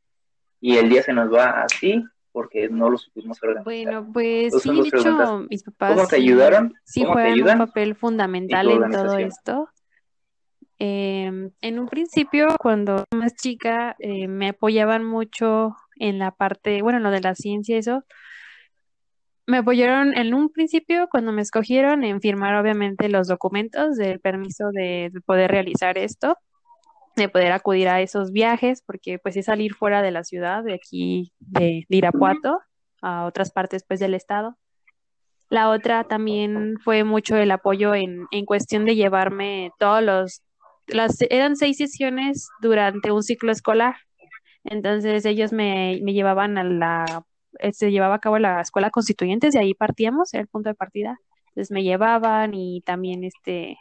[0.62, 3.64] y el día se nos va así porque no lo supimos organizar.
[3.64, 6.74] Bueno, pues sí, de hecho, mis papás ¿Cómo te ayudaron?
[6.84, 9.70] Sí, juegan un papel fundamental en todo esto.
[10.78, 17.00] Em, en un principio, cuando más chica, eh, me apoyaban mucho en la parte, bueno,
[17.00, 18.04] lo de la ciencia, eso,
[19.48, 24.70] me apoyaron en un principio cuando me escogieron en firmar obviamente los documentos del permiso
[24.72, 26.38] de, poder realizar esto,
[27.16, 30.74] de poder acudir a esos viajes, porque pues es salir fuera de la ciudad, de
[30.74, 32.60] aquí de, Irapuato,
[33.02, 34.58] a otras partes pues del estado.
[35.50, 40.42] La otra también fue mucho el apoyo en, en cuestión de llevarme todos los,
[40.88, 43.96] las, eran seis sesiones durante un ciclo escolar.
[44.66, 47.26] Entonces ellos me, me llevaban a la
[47.74, 51.20] se llevaba a cabo la escuela constituyentes, de ahí partíamos, era el punto de partida.
[51.50, 53.78] Entonces me llevaban y también este,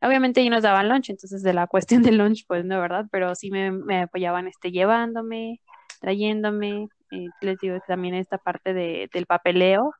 [0.00, 3.06] obviamente ahí nos daban lunch, entonces de la cuestión del lunch, pues no, ¿verdad?
[3.10, 5.60] Pero sí me, apoyaban este, llevándome,
[6.00, 9.92] trayéndome, eh, les digo también esta parte de, del papeleo,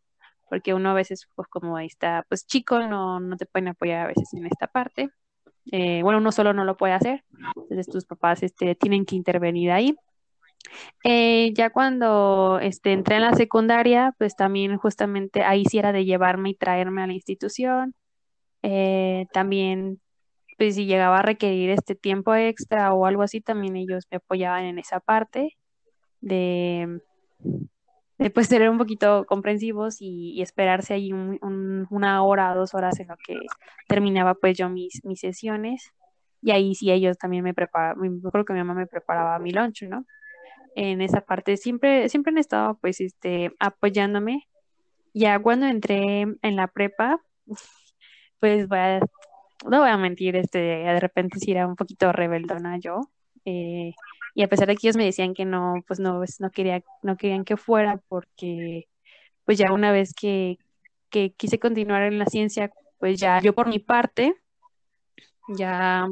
[0.49, 4.05] porque uno a veces, pues como ahí está, pues chico, no, no te pueden apoyar
[4.05, 5.11] a veces en esta parte.
[5.71, 7.25] Eh, bueno, uno solo no lo puede hacer,
[7.57, 9.97] entonces tus papás este, tienen que intervenir ahí.
[11.05, 16.05] Eh, ya cuando este, entré en la secundaria, pues también justamente ahí sí era de
[16.05, 17.95] llevarme y traerme a la institución.
[18.63, 20.01] Eh, también,
[20.59, 24.65] pues si llegaba a requerir este tiempo extra o algo así, también ellos me apoyaban
[24.65, 25.57] en esa parte
[26.21, 27.01] de,
[28.23, 33.17] de pues ser un poquito comprensivos y, esperarse ahí una hora, dos horas en lo
[33.17, 33.37] que
[33.89, 35.93] terminaba pues yo mis, mis sesiones.
[36.41, 39.53] Y ahí sí ellos también me preparaban, yo creo que mi mamá me preparaba mi
[39.53, 40.05] lunch, ¿no?
[40.75, 41.57] en esa parte.
[41.57, 44.49] Siempre, siempre han estado pues este apoyándome.
[45.15, 47.21] Ya cuando entré en la prepa,
[48.41, 48.79] pues voy
[49.69, 53.01] no voy a mentir, este, de repente sí era un poquito rebeldona yo.
[53.45, 53.93] Eh,
[54.35, 56.83] y a pesar de que ellos me decían que no, pues no, pues no quería,
[57.03, 58.89] no querían que fuera, porque
[59.45, 60.59] pues ya una vez que,
[61.11, 64.35] que quise continuar en la ciencia, pues ya yo por mi parte,
[65.49, 66.07] ya,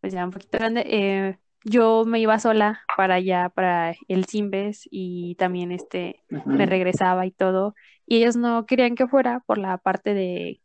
[0.00, 4.86] pues ya un poquito grande, eh, yo me iba sola para allá, para el Simbes
[4.90, 7.74] y también este, me regresaba y todo.
[8.06, 10.60] Y ellos no querían que fuera por la parte de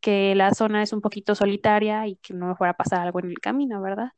[0.00, 3.18] que la zona es un poquito solitaria y que no me fuera a pasar algo
[3.20, 4.12] en el camino, ¿verdad?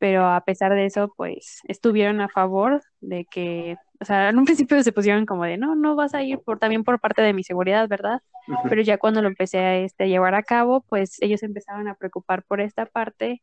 [0.00, 4.44] Pero a pesar de eso, pues estuvieron a favor de que, o sea, en un
[4.46, 7.34] principio se pusieron como de, no, no vas a ir por, también por parte de
[7.34, 8.20] mi seguridad, ¿verdad?
[8.68, 11.94] Pero ya cuando lo empecé a, este, a llevar a cabo, pues ellos empezaron a
[11.94, 13.42] preocupar por esta parte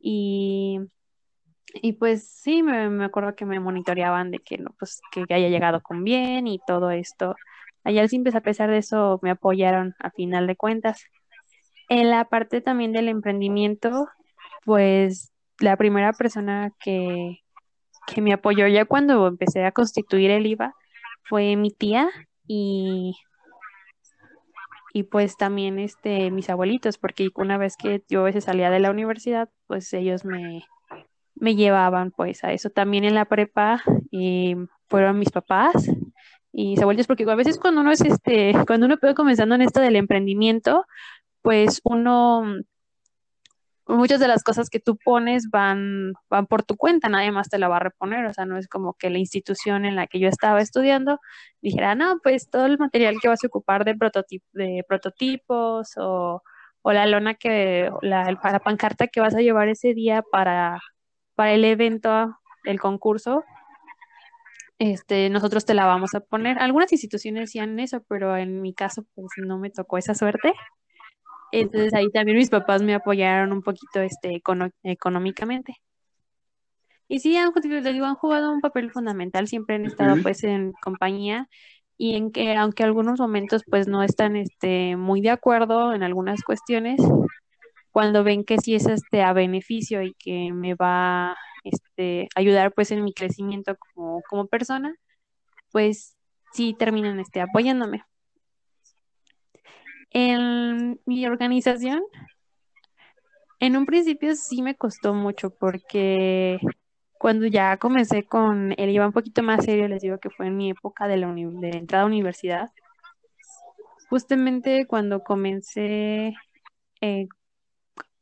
[0.00, 0.80] y
[1.74, 5.82] y pues sí, me, acuerdo que me monitoreaban de que no, pues que haya llegado
[5.82, 7.36] con bien y todo esto.
[7.84, 11.04] Allá siempre a pesar de eso, me apoyaron a final de cuentas.
[11.88, 14.08] En la parte también del emprendimiento,
[14.64, 15.29] pues
[15.60, 17.38] la primera persona que,
[18.06, 20.74] que me apoyó ya cuando empecé a constituir el IVA
[21.24, 22.08] fue mi tía
[22.46, 23.14] y,
[24.92, 28.80] y pues también este mis abuelitos, porque una vez que yo a veces salía de
[28.80, 30.64] la universidad, pues ellos me,
[31.34, 32.70] me llevaban pues a eso.
[32.70, 33.82] También en la prepa
[34.12, 34.56] eh,
[34.88, 35.90] fueron mis papás
[36.52, 39.62] y se abuelos, porque a veces cuando uno es este, cuando uno puede comenzando en
[39.62, 40.84] esto del emprendimiento,
[41.42, 42.44] pues uno,
[43.90, 47.58] muchas de las cosas que tú pones van, van por tu cuenta, nadie más te
[47.58, 50.20] la va a reponer, o sea, no es como que la institución en la que
[50.20, 51.20] yo estaba estudiando
[51.60, 53.96] dijera, no, pues todo el material que vas a ocupar de,
[54.52, 56.42] de prototipos o,
[56.82, 60.80] o la lona que, la, la pancarta que vas a llevar ese día para
[61.40, 63.44] para el evento, el concurso,
[64.78, 66.58] este, nosotros te la vamos a poner.
[66.58, 70.52] Algunas instituciones hacían eso, pero en mi caso, pues no me tocó esa suerte.
[71.52, 74.40] Entonces ahí también mis papás me apoyaron un poquito este,
[74.82, 75.76] económicamente.
[77.08, 81.48] Y sí, han, digo, han jugado un papel fundamental, siempre han estado pues en compañía
[81.98, 86.42] y en que aunque algunos momentos pues no están este, muy de acuerdo en algunas
[86.42, 87.00] cuestiones,
[87.90, 92.92] cuando ven que sí es este, a beneficio y que me va este, ayudar pues
[92.92, 94.94] en mi crecimiento como, como persona,
[95.72, 96.16] pues
[96.52, 98.04] sí terminan este, apoyándome.
[100.10, 102.02] En mi organización,
[103.60, 106.58] en un principio sí me costó mucho porque
[107.18, 110.56] cuando ya comencé con él iba un poquito más serio, les digo que fue en
[110.56, 112.70] mi época de la entrada a universidad.
[114.08, 116.34] Justamente cuando comencé
[117.00, 117.28] eh,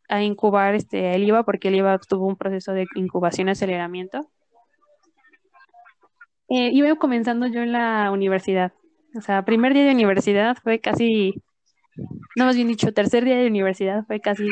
[0.08, 4.28] a incubar este, el IVA, porque el IVA tuvo un proceso de incubación y aceleramiento.
[6.48, 8.72] Eh, iba comenzando yo en la universidad.
[9.16, 11.42] O sea, primer día de universidad fue casi,
[12.36, 14.48] no más bien dicho, tercer día de universidad fue casi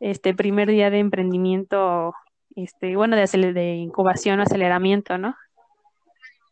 [0.00, 2.14] este primer día de emprendimiento,
[2.54, 5.34] este, bueno, de, de incubación o aceleramiento, ¿no?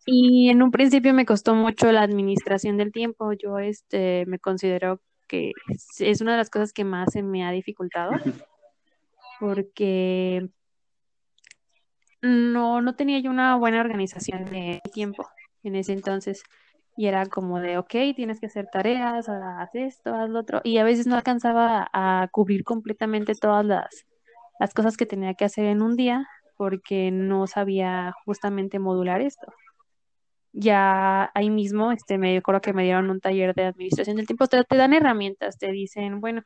[0.07, 3.33] Y en un principio me costó mucho la administración del tiempo.
[3.33, 5.53] Yo este, me considero que
[5.99, 8.13] es una de las cosas que más se me ha dificultado,
[9.41, 10.47] porque
[12.21, 15.27] no, no tenía yo una buena organización de tiempo
[15.63, 16.43] en ese entonces.
[16.97, 20.61] Y era como de, ok, tienes que hacer tareas, haz esto, haz lo otro.
[20.65, 24.07] Y a veces no alcanzaba a cubrir completamente todas las,
[24.61, 29.53] las cosas que tenía que hacer en un día porque no sabía justamente modular esto
[30.55, 34.47] ya ahí mismo, este, me acuerdo que me dieron un taller de administración del tiempo,
[34.47, 36.43] te, te dan herramientas, te dicen, bueno,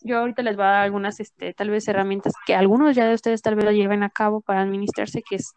[0.00, 3.14] yo ahorita les voy a dar algunas, este, tal vez herramientas que algunos ya de
[3.14, 5.54] ustedes tal vez lo lleven a cabo para administrarse, que es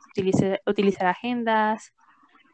[0.66, 1.94] utilizar agendas,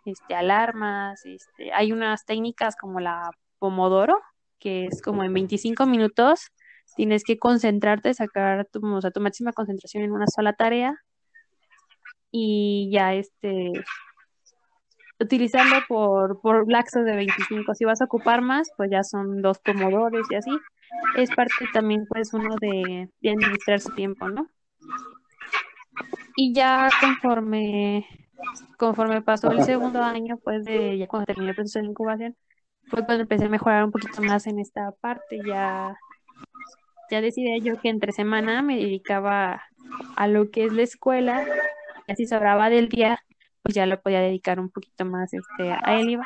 [0.07, 3.29] este, alarmas, este, hay unas técnicas como la
[3.59, 4.19] Pomodoro,
[4.59, 6.51] que es como en 25 minutos
[6.95, 10.95] tienes que concentrarte, sacar tu, máxima concentración en una sola tarea
[12.31, 13.71] y ya este
[15.19, 17.73] utilizarlo por, por laxos de 25.
[17.73, 20.51] Si vas a ocupar más, pues ya son dos pomodores y así.
[21.15, 24.47] Es parte también, pues, uno de, administrar su tiempo, ¿no?
[26.35, 28.07] Y ya conforme,
[28.77, 32.35] conforme pasó el segundo año, pues, de ya cuando terminé el proceso de incubación,
[32.85, 35.39] fue cuando empecé a mejorar un poquito más en esta parte.
[35.45, 35.95] Ya,
[37.11, 39.63] ya decidí yo que entre semana me dedicaba
[40.15, 41.45] a lo que es la escuela,
[42.07, 43.19] y así sobraba del día,
[43.63, 46.19] pues ya lo podía dedicar un poquito más este, a él.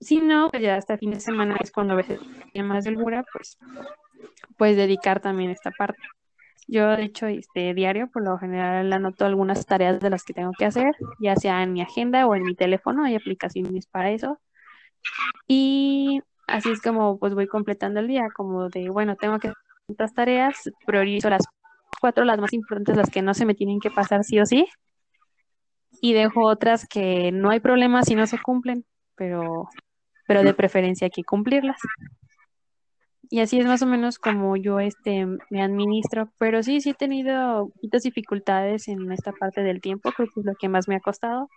[0.00, 2.20] Si no, pues ya hasta fin de semana es cuando a veces
[2.52, 3.58] tiene más delgura, pues
[4.56, 6.00] puedes dedicar también esta parte.
[6.72, 10.52] Yo, de hecho, este diario, por lo general, anoto algunas tareas de las que tengo
[10.56, 14.38] que hacer, ya sea en mi agenda o en mi teléfono, hay aplicaciones para eso.
[15.48, 19.58] Y así es como pues voy completando el día, como de, bueno, tengo que hacer
[19.88, 21.42] estas tareas, priorizo las
[22.00, 24.68] cuatro, las más importantes, las que no se me tienen que pasar sí o sí,
[26.00, 28.84] y dejo otras que no hay problema si no se cumplen,
[29.16, 29.68] pero,
[30.28, 31.80] pero de preferencia hay que cumplirlas.
[33.32, 36.94] Y así es más o menos como yo este, me administro, pero sí, sí he
[36.94, 40.96] tenido muchas dificultades en esta parte del tiempo, creo que es lo que más me
[40.96, 41.48] ha costado.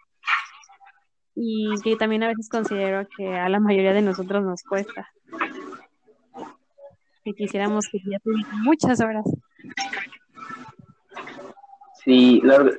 [1.34, 5.10] Y que también a veces considero que a la mayoría de nosotros nos cuesta.
[7.24, 9.26] Que quisiéramos que ya tuviera muchas horas.
[12.04, 12.70] Sí, la,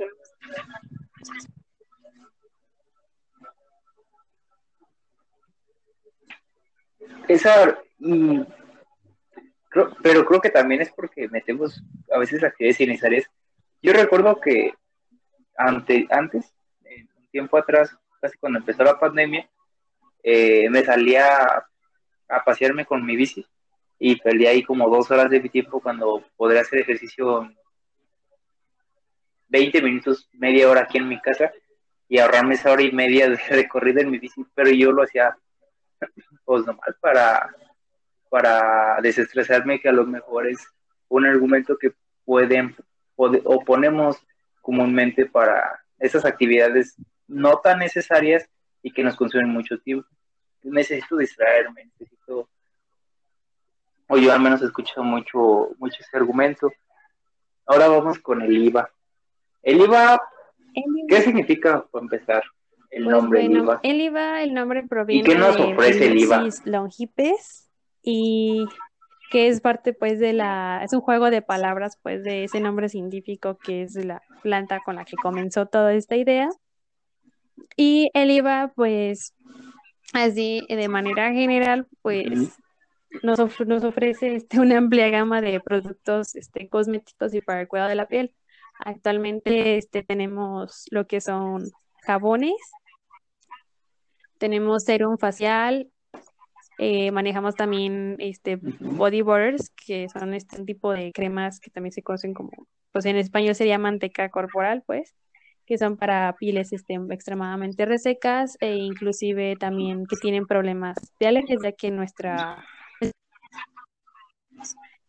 [7.27, 7.79] esa,
[10.03, 13.31] pero creo que también es porque metemos a veces actividades innecesarias.
[13.83, 14.75] Yo recuerdo que
[15.57, 16.55] ante, antes,
[16.85, 19.49] un tiempo atrás, casi cuando empezó la pandemia,
[20.23, 21.27] eh, me salía
[22.29, 23.47] a, pasearme con mi bici
[23.99, 27.53] y perdí ahí como dos horas de mi tiempo cuando podría hacer ejercicio
[29.49, 31.53] 20 minutos, media hora aquí en mi casa
[32.09, 35.37] y ahorrarme esa hora y media de recorrido en mi bici, pero yo lo hacía
[36.45, 37.55] pues nomás para,
[38.29, 40.67] para desestresarme, que a lo mejor es
[41.09, 41.93] un argumento que
[42.25, 42.75] pueden
[43.17, 44.17] o ponemos
[44.61, 46.97] comúnmente para esas actividades
[47.29, 48.49] no tan necesarias
[48.83, 50.09] y que nos consumen mucho tiempo.
[50.63, 52.49] Necesito distraerme, necesito,
[54.09, 56.73] o yo al menos he escuchado mucho, mucho ese argumento.
[57.67, 58.91] Ahora vamos con el IVA.
[59.63, 60.21] El IVA,
[61.09, 62.43] ¿qué significa para empezar?
[62.95, 63.81] el pues nombre IVA.
[63.83, 66.45] El IVA, el nombre proviene ¿Y qué nos ofrece el IVA?
[66.65, 67.71] Longipes
[68.05, 68.67] y
[69.31, 72.89] que es parte pues de la, es un juego de palabras pues de ese nombre
[72.89, 76.51] científico que es la planta con la que comenzó toda esta idea.
[77.77, 79.35] Y el IVA pues
[80.13, 82.59] así de manera general pues
[83.23, 87.89] nos, nos ofrece este, una amplia gama de productos este, cosméticos y para el cuidado
[87.89, 88.35] de la piel.
[88.79, 91.71] Actualmente este, tenemos lo que son
[92.03, 92.57] jabones,
[94.39, 95.91] tenemos serum facial,
[96.79, 102.03] eh, manejamos también este body butters, que son este tipo de cremas que también se
[102.03, 102.51] conocen como,
[102.93, 105.15] pues en español sería manteca corporal, pues,
[105.67, 111.63] que son para pieles este, extremadamente resecas e inclusive también que tienen problemas de alergias,
[111.63, 112.65] ya que nuestra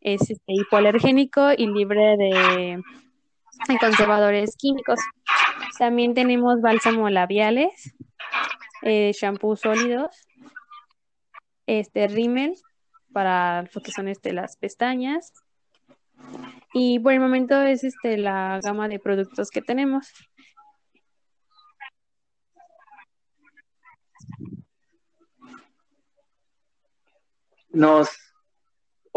[0.02, 2.80] es este, hipoalergénico y libre de
[3.80, 5.00] conservadores químicos.
[5.80, 7.96] También tenemos bálsamo labiales,
[8.84, 10.25] eh, shampoo sólidos,
[11.68, 12.56] este rímel
[13.14, 15.34] para lo que son este, las pestañas.
[16.74, 20.12] Y por el momento es este la gama de productos que tenemos.
[27.70, 28.10] Nos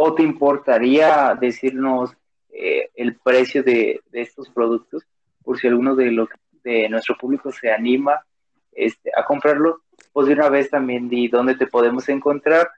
[0.01, 2.13] o te importaría decirnos
[2.51, 5.03] eh, el precio de, estos productos
[5.43, 6.29] por si alguno de, lo,
[6.63, 8.25] de nuestro público se anima
[8.71, 9.83] este, a comprarlo
[10.13, 12.69] pues de una vez también di dónde te podemos encontrar,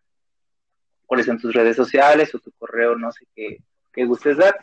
[1.07, 3.59] cuáles son tus redes sociales o tu correo, no sé qué,
[3.93, 4.57] qué gustes dar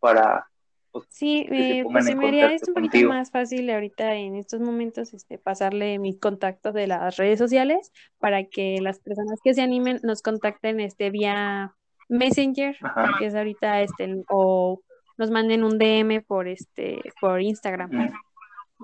[0.00, 0.46] para...
[0.90, 4.60] Pues, sí, eh, pues se me haría es un poquito más fácil ahorita en estos
[4.60, 9.60] momentos este, pasarle mis contactos de las redes sociales para que las personas que se
[9.60, 11.74] animen nos contacten este vía
[12.08, 12.76] Messenger,
[13.18, 14.80] que es ahorita este, o
[15.18, 17.90] nos manden un DM por este, por Instagram.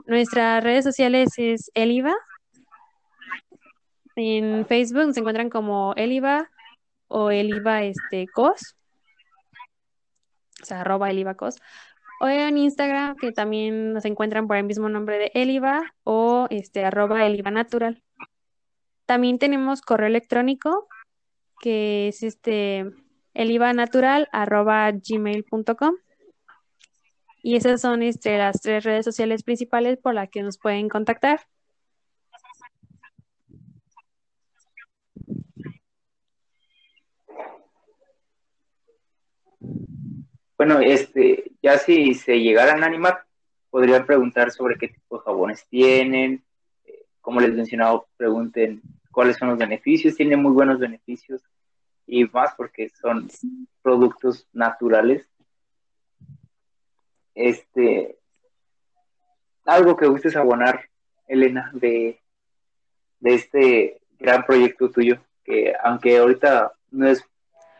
[0.06, 2.14] Nuestras redes sociales es Eliva,
[4.16, 6.50] en Facebook se encuentran como Eliva
[7.08, 8.76] o Eliva este, Cos,
[10.62, 11.60] o sea, arroba Eliva Cos.
[12.20, 16.84] O en Instagram, que también nos encuentran por el mismo nombre de Eliva o este,
[16.84, 18.02] arroba Eliva Natural.
[19.04, 20.88] También tenemos correo electrónico,
[21.60, 22.86] que es este
[23.34, 25.96] elivanatural arroba gmail.com.
[27.42, 31.40] Y esas son este, las tres redes sociales principales por las que nos pueden contactar.
[40.56, 43.24] Bueno, este, ya si se llegaran a animar,
[43.70, 46.44] podrían preguntar sobre qué tipo de jabones tienen,
[46.84, 51.42] eh, como les mencionaba, pregunten cuáles son los beneficios, tienen muy buenos beneficios
[52.06, 53.28] y más porque son
[53.82, 55.28] productos naturales.
[57.34, 58.16] Este,
[59.64, 60.88] algo que gustes abonar,
[61.26, 62.20] Elena, de,
[63.20, 67.24] de este gran proyecto tuyo, que aunque ahorita no es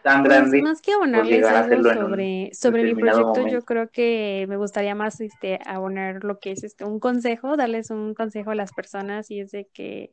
[0.04, 0.62] tan pues, grande.
[0.62, 5.58] más que abonarles algo sobre, sobre mi proyecto, yo creo que me gustaría más este
[5.64, 9.50] abonar lo que es este un consejo, darles un consejo a las personas y es
[9.50, 10.12] de que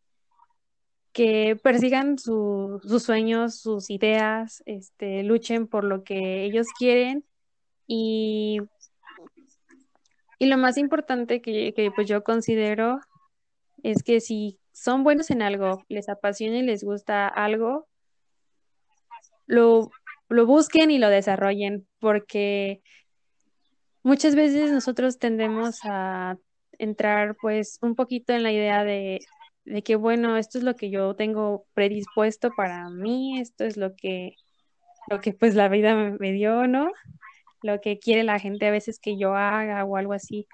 [1.12, 7.26] que persigan sus sueños, sus ideas, este, luchen por lo que ellos quieren
[7.86, 8.62] y,
[10.40, 13.02] y lo más importante que, que pues yo considero
[13.84, 17.90] es que si son buenos en algo, les apasiona y les gusta algo,
[19.46, 19.90] lo,
[20.30, 22.82] busquen y lo desarrollen, porque
[24.04, 26.38] muchas veces nosotros tendemos a
[26.78, 29.20] entrar pues un poquito en la idea de,
[29.66, 33.96] de, que bueno, esto es lo que yo tengo predispuesto para mí, esto es lo
[33.96, 34.36] que,
[35.10, 36.92] lo que pues la vida me, me dio, ¿no?
[37.62, 40.48] Lo que quiere la gente a veces que yo haga o algo así.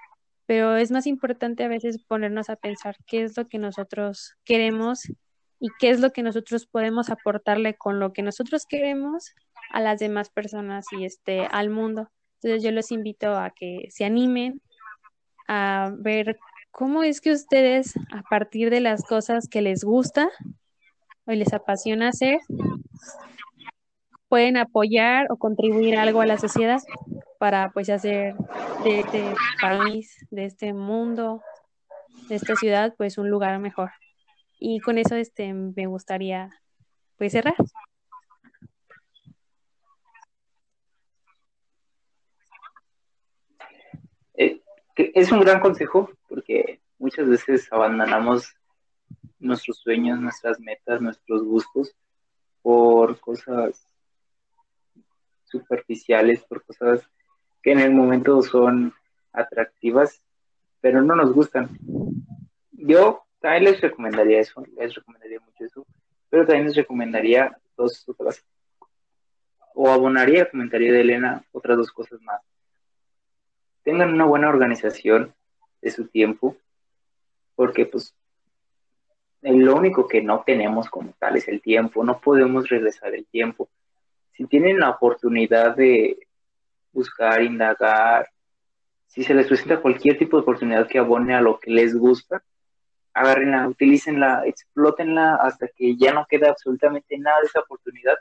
[0.46, 5.02] Pero es más importante a veces ponernos a pensar qué es lo que nosotros queremos
[5.60, 9.34] y qué es lo que nosotros podemos aportarle con lo que nosotros queremos
[9.70, 12.10] a las demás personas y este al mundo.
[12.40, 14.62] Entonces yo los invito a que se animen
[15.48, 16.38] a ver
[16.70, 20.30] cómo es que ustedes a partir de las cosas que les gusta
[21.26, 22.38] o les apasiona hacer
[24.28, 26.80] pueden apoyar o contribuir algo a la sociedad
[27.38, 28.34] para pues hacer
[28.84, 29.24] de este
[29.60, 31.42] país, de este mundo,
[32.28, 33.90] de esta ciudad pues un lugar mejor.
[34.58, 36.60] Y con eso este, me gustaría
[37.16, 37.54] pues cerrar.
[44.34, 44.60] Eh,
[44.96, 48.54] es un gran consejo porque muchas veces abandonamos
[49.38, 51.94] nuestros sueños, nuestras metas, nuestros gustos
[52.62, 53.86] por cosas
[55.44, 57.08] superficiales, por cosas
[57.62, 58.92] que en el momento son
[59.32, 60.20] atractivas,
[60.80, 61.68] pero no nos gustan.
[62.72, 65.86] Yo también les recomendaría eso, les recomendaría mucho eso,
[66.28, 68.44] pero también les recomendaría dos otras,
[69.74, 72.40] o abonaría el comentario de Elena otras dos cosas más.
[73.84, 75.34] Tengan una buena organización
[75.80, 76.56] de su tiempo,
[77.54, 78.14] porque pues
[79.42, 83.68] lo único que no tenemos como tal es el tiempo, no podemos regresar el tiempo.
[84.32, 86.26] Si tienen la oportunidad de
[86.92, 88.28] buscar, indagar,
[89.06, 92.42] si se les presenta cualquier tipo de oportunidad que abone a lo que les gusta,
[93.18, 98.14] agárrenla, utilícenla, explótenla hasta que ya no quede absolutamente nada de esa oportunidad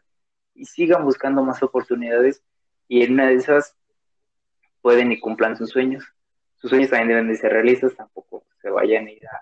[0.56, 2.44] y sigan buscando más oportunidades
[2.88, 3.76] y en una de esas
[4.82, 6.04] pueden y cumplan sus sueños.
[6.56, 9.42] Sus sueños también deben de ser realistas, tampoco se vayan a ir a...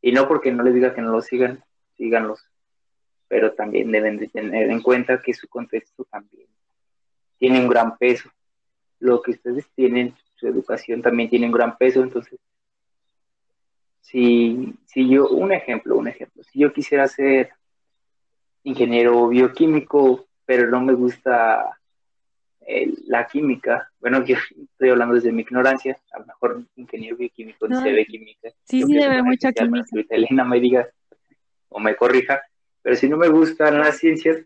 [0.00, 1.62] Y no porque no les diga que no lo sigan,
[1.96, 2.48] síganlos,
[3.28, 6.48] pero también deben de tener en cuenta que su contexto también
[7.38, 8.30] tiene un gran peso.
[8.98, 12.38] Lo que ustedes tienen, su educación también tiene un gran peso, entonces
[14.06, 17.50] si, si yo, un ejemplo, un ejemplo, si yo quisiera ser
[18.62, 21.76] ingeniero bioquímico, pero no me gusta
[23.08, 27.82] la química, bueno, yo estoy hablando desde mi ignorancia, a lo mejor ingeniero bioquímico no,
[27.82, 28.48] se ve química.
[28.62, 29.84] Sí, sí, debe mucha química.
[30.08, 30.88] Elena me diga
[31.68, 32.40] o me corrija,
[32.82, 34.38] pero si no me gustan las ciencias,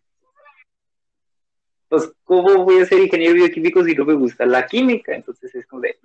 [1.87, 5.15] pues, ¿cómo voy a ser ingeniero bioquímico si no me gusta la química?
[5.15, 5.99] Entonces es como de.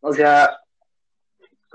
[0.00, 0.58] O sea,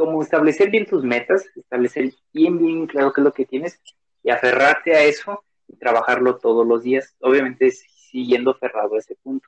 [0.02, 3.80] como establecer bien tus metas, establecer bien, bien claro qué es lo que tienes
[4.24, 7.16] y aferrarte a eso y trabajarlo todos los días.
[7.20, 9.48] Obviamente siguiendo aferrado a ese punto.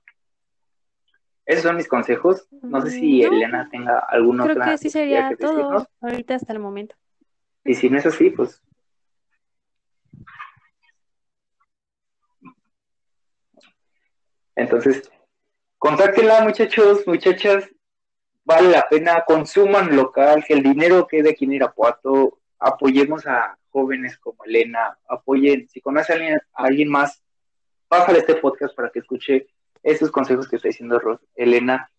[1.44, 2.48] Esos son mis consejos.
[2.52, 6.96] No sé si Elena tenga alguna Creo que sí sería todo ahorita hasta el momento.
[7.66, 8.62] Y si no es así, pues.
[14.56, 15.12] Entonces,
[15.80, 17.73] contáctenla, muchachos, muchachas
[18.46, 24.18] vale la pena, consuman local, que el dinero quede aquí en Irapuato, apoyemos a jóvenes
[24.18, 27.22] como Elena, apoyen, si conoce a alguien, más,
[27.88, 29.48] pásale este podcast para que escuche
[29.82, 31.00] esos consejos que está diciendo
[31.36, 31.90] Elena.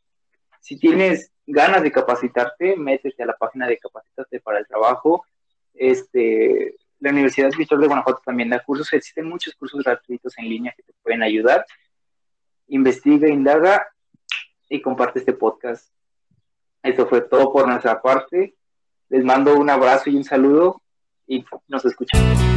[0.61, 5.26] Si tienes ganas de capacitarte, métete a la página de Capacitarte para el Trabajo.
[5.74, 10.72] Este, la Universidad Víctor de Guanajuato también da cursos, existen muchos cursos gratuitos en línea
[10.74, 11.66] que te pueden ayudar.
[12.68, 13.86] Investiga, indaga
[14.70, 15.93] y comparte este podcast
[16.85, 18.55] eso fue todo por nuestra parte.
[19.09, 20.82] Les mando un abrazo y un saludo
[21.26, 22.53] y nos escuchamos.